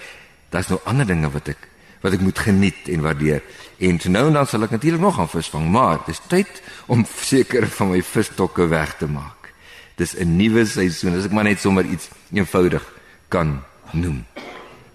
Daar's 0.49 0.71
nou 0.73 0.79
ander 0.89 1.05
dinge 1.05 1.29
wat 1.33 1.53
ek 1.53 1.67
wat 1.99 2.15
ek 2.15 2.23
moet 2.23 2.39
geniet 2.39 2.87
en 2.87 3.01
waardeer. 3.03 3.43
En 3.83 3.99
so 3.99 4.11
nou 4.11 4.25
en 4.29 4.37
dan 4.39 4.47
sal 4.47 4.63
ek 4.63 4.71
natuurlik 4.77 5.03
nog 5.03 5.17
gaan 5.19 5.27
visvang, 5.29 5.65
maar 5.67 5.99
dis 6.07 6.21
tyd 6.31 6.61
om 6.87 7.03
seker 7.31 7.67
van 7.75 7.91
my 7.91 8.01
visstokke 8.01 8.69
weg 8.71 8.95
te 8.97 9.07
maak. 9.07 9.51
Dis 9.99 10.15
'n 10.15 10.37
nuwe 10.39 10.65
seisoen, 10.65 11.19
as 11.19 11.27
ek 11.27 11.35
maar 11.35 11.43
net 11.43 11.59
sommer 11.59 11.85
iets 11.85 12.09
eenvoudig 12.31 12.83
kan 13.27 13.59
noem. 13.91 14.23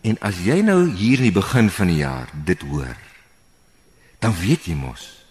En 0.02 0.16
as 0.20 0.40
jy 0.44 0.60
nou 0.60 0.88
hier 0.90 1.18
in 1.18 1.28
die 1.30 1.40
begin 1.40 1.70
van 1.70 1.86
die 1.86 2.00
jaar 2.02 2.28
dit 2.32 2.60
hoor, 2.62 2.96
dan 4.18 4.34
weet 4.40 4.64
jy 4.64 4.74
mos 4.74 5.24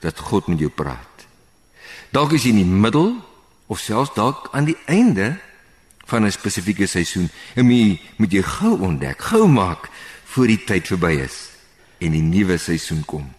dat 0.00 0.18
God 0.18 0.46
met 0.46 0.58
jou 0.58 0.70
praat. 0.70 1.26
Dalk 2.10 2.32
is 2.32 2.44
jy 2.44 2.52
in 2.52 2.62
die 2.64 2.78
middel 2.84 3.14
of 3.66 3.80
selfs 3.80 4.12
dalk 4.14 4.50
aan 4.52 4.66
die 4.68 4.76
einde 4.86 5.38
van 6.06 6.24
'n 6.24 6.32
spesifieke 6.32 6.86
seisoen 6.86 7.30
en 7.54 7.70
jy 7.70 8.00
moet 8.16 8.32
jy 8.32 8.42
gou 8.42 8.80
ontdek, 8.80 9.22
gou 9.22 9.48
maak 9.48 9.88
voor 10.24 10.46
die 10.46 10.64
tyd 10.64 10.86
verby 10.86 11.20
is 11.24 11.48
en 11.98 12.12
die 12.12 12.22
nuwe 12.22 12.58
seisoen 12.58 13.04
kom. 13.04 13.32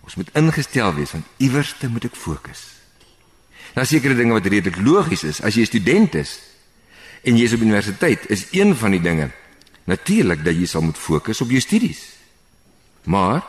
Ons 0.00 0.14
moet 0.14 0.30
ingestel 0.34 0.94
wees 0.94 1.12
want 1.12 1.24
iewers 1.36 1.74
te 1.78 1.88
moet 1.88 2.04
ek 2.04 2.16
fokus. 2.16 2.76
Daar 3.74 3.86
sekerre 3.86 4.14
dinge 4.14 4.32
wat 4.32 4.46
redelik 4.46 4.76
logies 4.76 5.24
is 5.24 5.40
as 5.40 5.54
jy 5.54 5.62
'n 5.62 5.66
student 5.66 6.14
is 6.14 6.38
en 7.22 7.36
jy 7.36 7.44
is 7.44 7.52
op 7.52 7.60
universiteit, 7.60 8.30
is 8.30 8.46
een 8.52 8.76
van 8.76 8.90
die 8.90 9.00
dinge 9.00 9.30
natuurlik 9.84 10.44
dat 10.44 10.54
jy 10.54 10.66
sal 10.66 10.82
moet 10.82 10.98
fokus 10.98 11.40
op 11.40 11.50
jou 11.50 11.60
studies. 11.60 12.02
Maar 13.04 13.42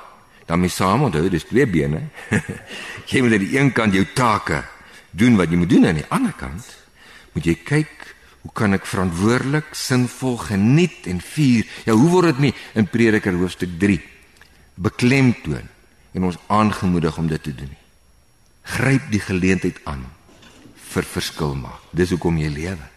dan 0.48 0.60
mee 0.64 0.72
saam 0.72 1.04
onthou 1.08 1.28
dis 1.30 1.46
twee 1.48 1.68
bene. 1.68 2.08
jy 3.12 3.22
moet 3.22 3.38
aan 3.38 3.46
die 3.46 3.56
een 3.58 3.72
kant 3.76 3.94
jou 3.94 4.06
take 4.16 4.64
doen 5.12 5.36
wat 5.40 5.52
jy 5.52 5.60
moet 5.60 5.72
doen 5.72 5.88
aan 5.90 6.02
die 6.02 6.12
ander 6.14 6.36
kant 6.38 6.66
moet 7.36 7.46
jy 7.46 7.58
kyk 7.68 8.14
hoe 8.48 8.54
kan 8.56 8.74
ek 8.78 8.86
verantwoordelik, 8.88 9.74
sinvol 9.76 10.38
geniet 10.40 11.08
en 11.12 11.20
vier. 11.20 11.68
Ja, 11.84 11.98
hoe 11.98 12.08
word 12.10 12.32
dit 12.32 12.46
mee 12.46 12.56
in 12.80 12.88
Prediker 12.88 13.36
hoofstuk 13.36 13.76
3 13.82 14.00
beklemtoon 14.78 15.68
en 16.16 16.28
ons 16.30 16.38
aangemoedig 16.54 17.18
om 17.18 17.28
dit 17.28 17.44
te 17.44 17.54
doen. 17.56 17.74
Gryp 18.78 19.10
die 19.12 19.22
geleentheid 19.22 19.82
aan 19.90 20.06
vir 20.94 21.08
verskil 21.08 21.56
maak. 21.60 21.84
Dis 21.92 22.14
hoekom 22.14 22.38
jy 22.40 22.50
lewe. 22.54 22.88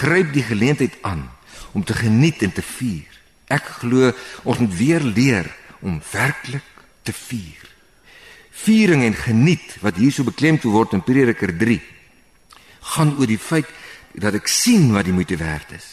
Gryp 0.00 0.32
die 0.32 0.46
geleentheid 0.46 0.96
aan 1.06 1.26
om 1.76 1.84
te 1.84 1.94
geniet 1.98 2.42
en 2.46 2.54
te 2.54 2.64
vier. 2.64 3.06
Ek 3.50 3.66
glo 3.82 4.12
ons 4.46 4.62
moet 4.62 4.76
weer 4.78 5.04
leer 5.04 5.50
om 5.80 6.00
werklik 6.12 6.66
te 7.02 7.12
vier. 7.12 7.62
Viering 8.50 9.04
en 9.06 9.16
geniet 9.16 9.76
wat 9.80 9.96
hier 9.96 10.12
so 10.12 10.26
beklemtoon 10.26 10.74
word 10.74 10.96
in 10.96 11.04
Prediker 11.04 11.52
3 11.56 11.80
gaan 12.94 13.14
oor 13.18 13.28
die 13.28 13.40
feit 13.40 13.68
dat 14.20 14.34
ek 14.34 14.48
sien 14.50 14.90
wat 14.94 15.06
die 15.06 15.14
moeite 15.14 15.38
werd 15.40 15.76
is. 15.76 15.86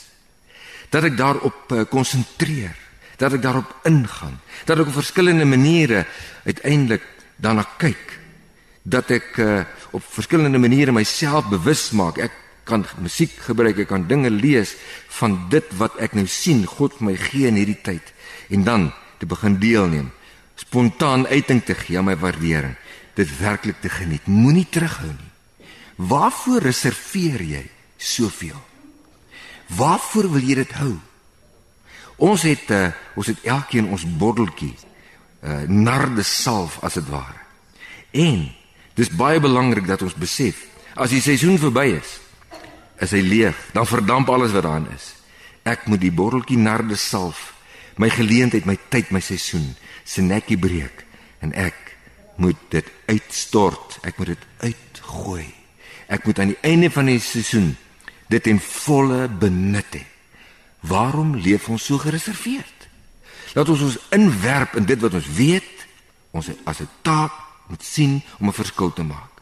Dat 0.90 1.06
ek 1.08 1.18
daarop 1.20 1.74
eh, 1.76 1.86
konsentreer, 1.92 2.76
dat 3.20 3.36
ek 3.36 3.44
daarop 3.44 3.72
ingaan, 3.88 4.40
dat 4.66 4.80
ek 4.80 4.90
op 4.90 4.98
verskillende 4.98 5.46
maniere 5.46 6.06
uiteindelik 6.48 7.04
daarna 7.38 7.66
kyk, 7.78 8.18
dat 8.88 9.12
ek 9.12 9.36
uh, 9.44 9.64
op 9.92 10.04
verskillende 10.16 10.60
maniere 10.62 10.94
myself 10.96 11.50
bewus 11.52 11.90
maak. 11.98 12.22
Ek 12.24 12.32
kan 12.68 12.86
musiek 13.04 13.34
gebruik, 13.48 13.82
ek 13.84 13.90
kan 13.92 14.06
dinge 14.08 14.32
lees 14.32 14.76
van 15.20 15.36
dit 15.52 15.68
wat 15.80 15.98
ek 16.04 16.16
nou 16.18 16.28
sien 16.32 16.64
God 16.68 17.02
my 17.04 17.16
gee 17.20 17.50
in 17.50 17.60
hierdie 17.60 17.80
tyd 17.84 18.14
en 18.54 18.64
dan 18.68 18.88
te 19.18 19.26
begin 19.26 19.58
deelneem, 19.60 20.12
spontaan 20.56 21.28
uiting 21.28 21.64
te 21.64 21.76
gee 21.76 21.98
aan 21.98 22.10
my 22.10 22.18
waardering, 22.18 22.76
dit 23.18 23.38
werklik 23.40 23.82
te 23.82 23.90
geniet. 23.90 24.26
Moenie 24.26 24.68
terughou 24.70 25.12
nie. 25.12 25.68
Waarvoor 25.98 26.62
reserveer 26.62 27.42
jy 27.42 27.64
soveel? 27.98 28.60
Waarvoor 29.78 30.30
wil 30.32 30.46
jy 30.46 30.60
dit 30.62 30.76
hou? 30.78 30.94
Ons 32.18 32.46
het 32.48 32.70
uh, 32.74 32.90
ons 33.18 33.28
het 33.30 33.42
elkeen 33.46 33.90
ons 33.94 34.06
botteltjie 34.18 34.74
uh, 34.74 35.66
narde 35.70 36.24
salf 36.26 36.80
as 36.86 36.98
dit 36.98 37.10
ware. 37.10 37.42
En 38.18 38.48
dis 38.98 39.12
baie 39.14 39.42
belangrik 39.42 39.86
dat 39.90 40.02
ons 40.06 40.18
besef 40.18 40.64
as 40.98 41.14
die 41.14 41.22
seisoen 41.22 41.60
verby 41.62 41.92
is, 42.00 42.18
is 42.98 43.14
hy 43.14 43.22
leeg, 43.22 43.58
dan 43.74 43.86
verdamp 43.86 44.30
alles 44.34 44.56
wat 44.56 44.66
daarin 44.66 44.90
is. 44.96 45.12
Ek 45.68 45.86
moet 45.86 46.02
die 46.02 46.14
botteltjie 46.14 46.58
narde 46.58 46.98
salf, 46.98 47.52
my 47.98 48.10
geleentheid, 48.10 48.66
my 48.66 48.78
tyd, 48.90 49.12
my 49.12 49.20
seisoen, 49.20 49.76
se 50.04 50.22
nekkie 50.22 50.58
breek 50.58 51.06
en 51.44 51.54
ek 51.54 51.76
moet 52.38 52.58
dit 52.70 52.86
uitstort. 53.10 53.98
Ek 54.06 54.18
moet 54.18 54.34
dit 54.36 54.46
uitgooi. 54.62 55.48
Ek 56.08 56.26
moet 56.26 56.40
aan 56.40 56.54
die 56.54 56.62
einde 56.62 56.90
van 56.94 57.10
die 57.10 57.20
seisoen 57.22 57.74
dit 58.32 58.48
in 58.48 58.60
volle 58.62 59.28
benut 59.28 59.98
hê. 59.98 60.04
Waarom 60.88 61.36
leef 61.36 61.68
ons 61.74 61.86
so 61.90 61.98
gereserveerd? 62.02 62.88
Laat 63.56 63.70
ons 63.74 63.82
ons 63.82 63.98
inwerp 64.16 64.76
in 64.78 64.86
dit 64.86 65.02
wat 65.02 65.16
ons 65.18 65.30
weet, 65.38 65.88
ons 66.32 66.50
as 66.66 66.82
'n 66.82 66.90
taak 67.02 67.34
moet 67.68 67.84
sien 67.84 68.22
om 68.40 68.48
'n 68.48 68.54
verskil 68.54 68.94
te 68.94 69.04
maak. 69.04 69.34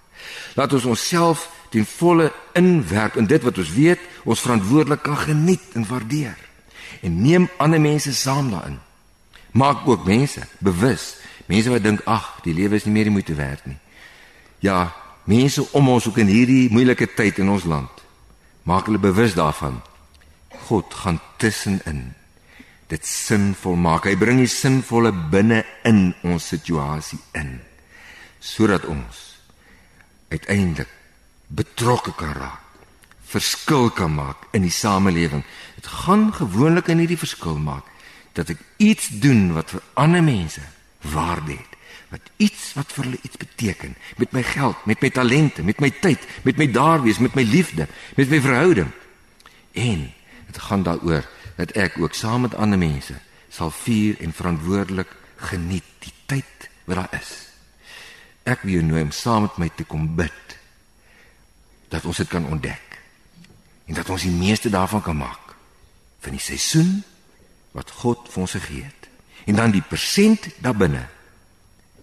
Laat 0.56 0.74
ons 0.74 0.86
onsself 0.86 1.50
ten 1.70 1.86
volle 1.86 2.34
inwerp 2.54 3.16
in 3.16 3.26
dit 3.26 3.44
wat 3.44 3.58
ons 3.58 3.72
weet, 3.72 4.00
ons 4.24 4.40
verantwoordelik 4.40 5.02
kan 5.04 5.18
geniet 5.18 5.74
en 5.74 5.88
waardeer. 5.88 6.38
En 7.02 7.22
neem 7.22 7.50
ander 7.58 7.82
mense 7.82 8.14
saam 8.14 8.52
daarin. 8.52 8.80
Maak 9.52 9.88
ook 9.88 10.06
mense 10.06 10.48
bewus, 10.60 11.16
mense 11.46 11.70
wat 11.70 11.84
dink 11.84 12.02
ag, 12.06 12.40
die 12.44 12.54
lewe 12.54 12.76
is 12.76 12.86
nie 12.86 12.94
meer 12.94 13.08
die 13.08 13.16
moeite 13.16 13.36
werd 13.36 13.66
nie. 13.66 13.78
Ja, 14.60 14.94
mense 15.24 15.64
om 15.72 15.90
ons 15.90 16.08
ook 16.08 16.18
in 16.18 16.28
hierdie 16.28 16.70
moeilike 16.72 17.08
tyd 17.14 17.40
in 17.40 17.50
ons 17.50 17.64
land 17.64 18.06
maak 18.66 18.90
hulle 18.90 19.00
bewus 19.02 19.36
daarvan. 19.38 19.80
God 20.66 20.94
gaan 20.94 21.20
tussenin 21.38 22.16
dit 22.90 23.06
sinvol 23.06 23.78
maak. 23.78 24.08
Hy 24.10 24.18
bring 24.18 24.42
die 24.42 24.50
sinvolle 24.50 25.12
binne 25.32 25.64
in 25.86 26.14
ons 26.26 26.50
situasie 26.54 27.22
in 27.38 27.60
sodat 28.46 28.84
ons 28.86 29.22
uiteindelik 30.30 30.90
betrokke 31.50 32.12
kan 32.18 32.36
raak, 32.38 32.62
verskil 33.26 33.90
kan 33.90 34.14
maak 34.14 34.44
in 34.54 34.66
die 34.68 34.74
samelewing. 34.74 35.42
Dit 35.86 35.94
gaan 35.94 36.34
gewoonlik 36.34 36.88
in 36.90 36.98
hierdie 36.98 37.20
verskil 37.22 37.60
maak 37.62 37.86
dat 38.34 38.50
ek 38.50 38.62
iets 38.82 39.12
doen 39.22 39.52
wat 39.54 39.70
vir 39.70 39.84
ander 40.02 40.24
mense 40.26 40.64
waarde 41.14 41.60
het 41.60 41.76
wat 42.10 42.32
iets 42.42 42.72
wat 42.74 42.90
vir 42.96 43.06
hulle 43.06 43.20
iets 43.22 43.38
beteken 43.38 43.94
met 44.18 44.34
my 44.34 44.42
geld, 44.44 44.82
met 44.90 45.02
my 45.02 45.12
talente, 45.14 45.62
met 45.64 45.84
my 45.84 45.92
tyd, 46.02 46.26
met 46.42 46.58
my 46.58 46.66
daar 46.72 47.04
wees, 47.06 47.22
met 47.22 47.38
my 47.38 47.44
liefde, 47.46 47.86
met 48.18 48.34
my 48.34 48.40
verhouding. 48.42 48.90
En 49.78 50.10
dit 50.48 50.60
gaan 50.70 50.84
daaroor 50.84 51.30
dat 51.60 51.76
ek 51.78 52.02
ook 52.02 52.18
saam 52.18 52.48
met 52.48 52.58
ander 52.58 52.82
mense 52.82 53.20
sal 53.54 53.70
vier 53.86 54.18
en 54.26 54.34
verantwoordelik 54.34 55.14
geniet 55.52 55.86
die 56.02 56.14
tyd 56.26 56.70
wat 56.90 57.04
daar 57.04 57.22
is. 57.22 57.32
Ek 58.42 58.66
wil 58.66 58.80
jou 58.80 58.86
nooi 58.90 59.06
om 59.06 59.14
saam 59.14 59.46
met 59.46 59.62
my 59.62 59.70
te 59.76 59.86
kom 59.86 60.10
bid 60.18 60.60
dat 61.94 62.10
ons 62.10 62.26
dit 62.26 62.30
kan 62.34 62.50
ontdek 62.50 63.02
en 63.86 64.02
dat 64.02 64.10
ons 64.10 64.26
die 64.26 64.34
meeste 64.34 64.74
daarvan 64.74 65.06
kan 65.06 65.22
maak 65.22 65.45
van 66.26 66.36
die 66.36 66.44
seisoen 66.44 67.04
wat 67.76 67.94
God 68.02 68.28
vir 68.32 68.46
ons 68.46 68.56
gegee 68.58 68.88
het. 68.88 69.10
En 69.46 69.60
dan 69.60 69.74
die 69.76 69.86
persent 69.86 70.50
daarbinne 70.64 71.06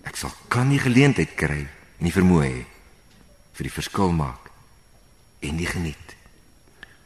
Ek 0.03 0.19
sal 0.19 0.33
kan 0.51 0.71
die 0.73 0.83
geleentheid 0.83 1.37
kry 1.39 1.63
en 1.63 2.07
die 2.07 2.15
vermoë 2.15 2.47
hê 2.49 2.63
vir 3.53 3.69
die 3.69 3.75
verskil 3.75 4.11
maak 4.17 4.51
en 5.45 5.59
die 5.59 5.69
geniet. 5.69 6.17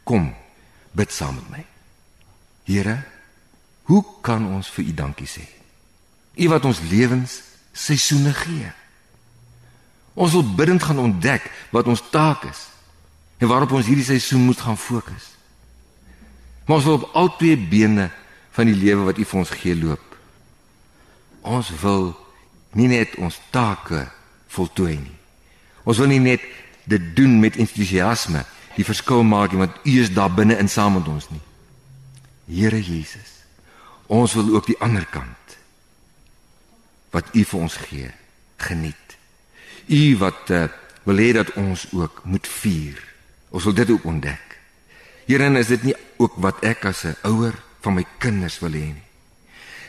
Kom, 0.06 0.30
bid 0.96 1.12
saam 1.12 1.36
met 1.40 1.50
my. 1.52 1.62
Here, 2.66 2.96
hoe 3.90 4.02
kan 4.24 4.46
ons 4.48 4.70
vir 4.72 4.88
U 4.88 4.96
dankie 5.02 5.28
sê? 5.28 5.44
U 6.36 6.48
wat 6.52 6.66
ons 6.68 6.82
lewens 6.88 7.40
seisoene 7.76 8.32
gee. 8.36 8.70
Ons 10.16 10.36
wil 10.36 10.46
bidend 10.56 10.84
gaan 10.84 11.02
ontdek 11.02 11.44
wat 11.74 11.88
ons 11.90 12.04
taak 12.12 12.46
is 12.48 12.66
en 13.36 13.50
waarop 13.50 13.74
ons 13.76 13.88
hierdie 13.88 14.06
seisoen 14.06 14.46
moet 14.48 14.60
gaan 14.60 14.78
fokus. 14.80 15.35
Maar 16.66 16.76
ons 16.76 16.84
wil 16.84 16.98
op 16.98 17.10
al 17.14 17.30
twee 17.36 17.56
bene 17.56 18.10
van 18.50 18.66
die 18.66 18.74
lewe 18.74 19.06
wat 19.06 19.18
U 19.18 19.24
vir 19.24 19.38
ons 19.38 19.54
gee 19.54 19.76
loop. 19.78 20.16
Ons 21.46 21.70
wil 21.82 22.10
nie 22.74 22.88
net 22.90 23.14
ons 23.22 23.38
take 23.54 24.02
voltooi 24.50 24.96
nie. 24.98 25.18
Ons 25.86 26.02
wil 26.02 26.10
nie 26.10 26.22
net 26.22 26.42
dit 26.90 27.12
doen 27.16 27.38
met 27.40 27.58
entoesiasme, 27.58 28.42
die 28.76 28.86
verskil 28.86 29.22
maak 29.26 29.54
nie 29.54 29.62
want 29.62 29.78
U 29.86 29.94
is 30.02 30.12
daar 30.14 30.32
binne 30.34 30.58
in 30.58 30.70
saam 30.70 30.98
met 30.98 31.06
ons 31.10 31.28
nie. 31.30 31.42
Here 32.50 32.78
Jesus, 32.82 33.30
ons 34.06 34.34
wil 34.38 34.52
ook 34.54 34.66
die 34.70 34.78
ander 34.82 35.06
kant 35.10 35.56
wat 37.14 37.30
U 37.32 37.44
vir 37.48 37.60
ons 37.62 37.78
gee, 37.86 38.10
geniet. 38.60 39.14
U 39.86 40.02
wat 40.20 40.50
uh, 40.50 40.66
wil 41.06 41.22
hê 41.22 41.30
dat 41.38 41.54
ons 41.56 41.86
ook 41.94 42.24
moet 42.26 42.46
vier. 42.60 42.98
Ons 43.54 43.64
wil 43.64 43.76
dit 43.78 43.90
ook 43.94 44.04
ontdek. 44.04 44.58
Here, 45.26 45.48
is 45.58 45.70
dit 45.70 45.86
nie 45.86 45.94
ook 46.18 46.36
wat 46.36 46.64
ek 46.64 46.84
as 46.84 47.04
'n 47.04 47.16
ouer 47.22 47.54
van 47.80 47.94
my 47.94 48.04
kinders 48.18 48.58
wil 48.60 48.72
hê 48.72 48.92
nie? 48.94 49.06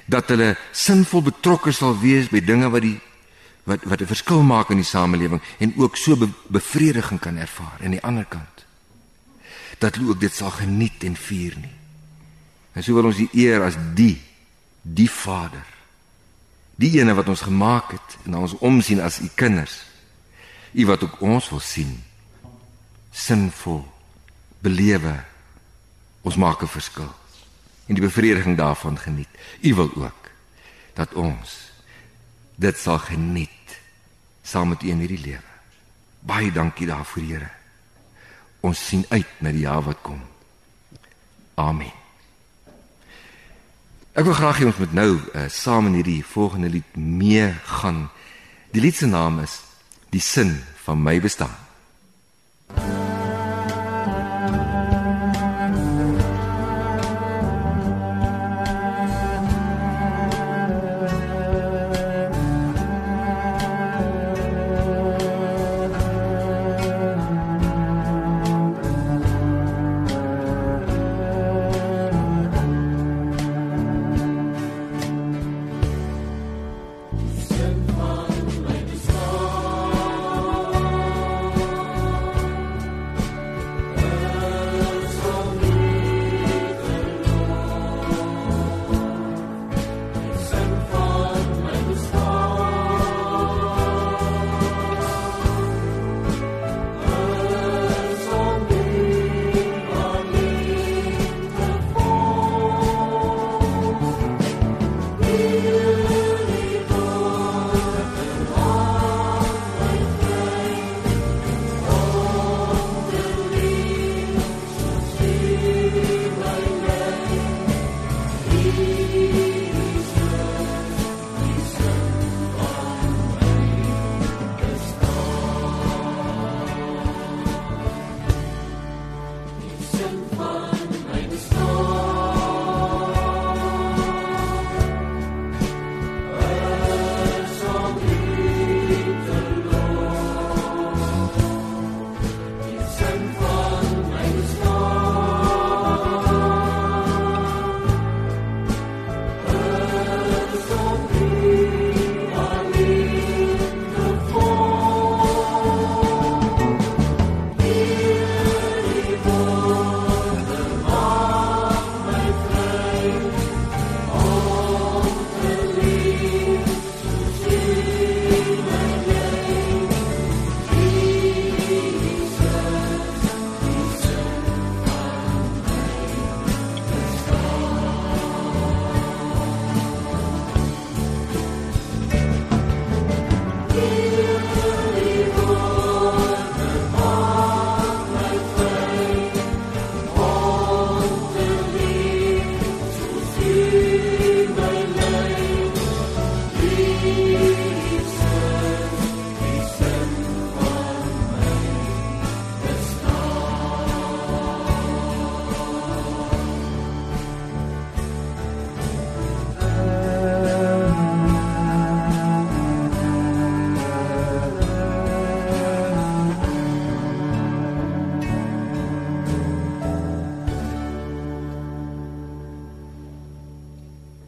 dat 0.08 0.32
hulle 0.32 0.56
sinvol 0.72 1.26
betrokke 1.28 1.74
sal 1.76 1.98
wees 2.00 2.32
by 2.32 2.40
dinge 2.40 2.70
wat 2.72 2.86
die 2.86 2.96
wat 3.68 3.84
wat 3.84 4.02
'n 4.02 4.08
verskil 4.08 4.42
maak 4.42 4.72
in 4.72 4.80
die 4.80 4.88
samelewing 4.88 5.42
en 5.60 5.74
ook 5.76 5.98
so 5.98 6.16
be, 6.16 6.30
bevrediging 6.48 7.20
kan 7.20 7.38
ervaar 7.38 7.80
aan 7.84 7.92
die 7.92 8.04
ander 8.04 8.26
kant. 8.26 8.66
Dat 9.78 9.96
hulle 9.96 10.10
ook 10.10 10.20
dit 10.20 10.34
sal 10.34 10.52
geniet 10.52 11.04
en 11.04 11.16
vier 11.16 11.54
nie. 11.58 11.76
En 12.74 12.84
so 12.84 12.94
wil 12.94 13.06
ons 13.06 13.18
die 13.18 13.30
eer 13.34 13.64
as 13.64 13.76
die 13.94 14.22
die 14.82 15.12
Vader. 15.12 15.66
Die 16.76 17.00
ene 17.00 17.14
wat 17.14 17.28
ons 17.28 17.42
gemaak 17.42 17.92
het 17.92 18.18
en 18.26 18.36
ons 18.36 18.58
omsien 18.58 19.02
as 19.02 19.20
u 19.20 19.30
kinders. 19.36 19.84
U 20.72 20.86
wat 20.86 21.04
ook 21.04 21.22
ons 21.22 21.50
wil 21.50 21.60
sien. 21.60 22.04
Sinvol 23.12 23.86
belewe. 24.60 25.24
Ons 26.28 26.36
maak 26.36 26.62
'n 26.62 26.68
verskil 26.68 27.14
en 27.88 27.96
die 27.96 28.04
bevrediging 28.04 28.58
daarvan 28.58 28.98
geniet. 29.00 29.32
U 29.62 29.74
wil 29.76 29.92
ook 29.96 30.24
dat 30.94 31.14
ons 31.14 31.72
dit 32.56 32.78
sal 32.78 33.00
geniet 33.00 33.80
saam 34.44 34.70
met 34.70 34.84
U 34.84 34.90
in 34.90 35.00
hierdie 35.00 35.24
lewe. 35.24 35.52
Baie 36.20 36.52
dankie 36.52 36.88
daarvoor, 36.88 37.24
Here. 37.24 37.50
Ons 38.60 38.88
sien 38.88 39.06
uit 39.10 39.28
na 39.40 39.52
die 39.52 39.64
jaar 39.64 39.82
wat 39.82 40.02
kom. 40.02 40.22
Amen. 41.56 41.94
Ek 44.14 44.26
wil 44.26 44.34
graag 44.34 44.60
hê 44.60 44.66
ons 44.66 44.78
moet 44.78 44.94
nou 44.94 45.12
uh, 45.16 45.48
saam 45.48 45.86
in 45.86 45.94
hierdie 45.94 46.26
volgende 46.26 46.70
lied 46.70 46.96
mee 46.96 47.54
gaan. 47.64 48.10
Die 48.72 48.82
lied 48.82 48.96
se 48.96 49.06
naam 49.06 49.40
is 49.40 49.62
Die 50.10 50.22
sin 50.22 50.64
van 50.84 51.04
my 51.04 51.20
bestaan. 51.22 51.56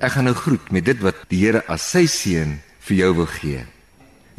Ek 0.10 0.16
gaan 0.16 0.26
nou 0.26 0.34
groet 0.34 0.72
met 0.74 0.82
dit 0.82 0.98
wat 1.06 1.20
die 1.30 1.38
Here 1.44 1.60
as 1.70 1.84
sy 1.86 2.08
seën 2.10 2.56
vir 2.88 2.96
jou 2.98 3.10
wil 3.20 3.28
gee. 3.30 3.60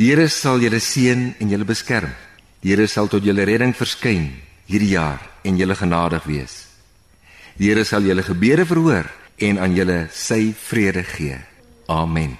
Die 0.02 0.08
Here 0.08 0.24
sal 0.26 0.58
julle 0.58 0.80
seën 0.82 1.22
en 1.38 1.52
julle 1.52 1.68
beskerm. 1.68 2.10
Die 2.58 2.72
Here 2.72 2.88
sal 2.90 3.06
tot 3.06 3.22
julle 3.22 3.46
redding 3.46 3.70
verskyn 3.78 4.32
hierdie 4.66 4.96
jaar 4.96 5.22
en 5.46 5.62
julle 5.62 5.78
genadig 5.78 6.26
wees. 6.26 6.56
Die 7.54 7.70
Here 7.70 7.86
sal 7.86 8.02
julle 8.02 8.26
gebede 8.26 8.66
verhoor 8.66 9.06
en 9.38 9.62
aan 9.62 9.78
julle 9.78 10.08
sy 10.10 10.48
vrede 10.58 11.06
gee. 11.06 11.38
Amen. 11.86 12.34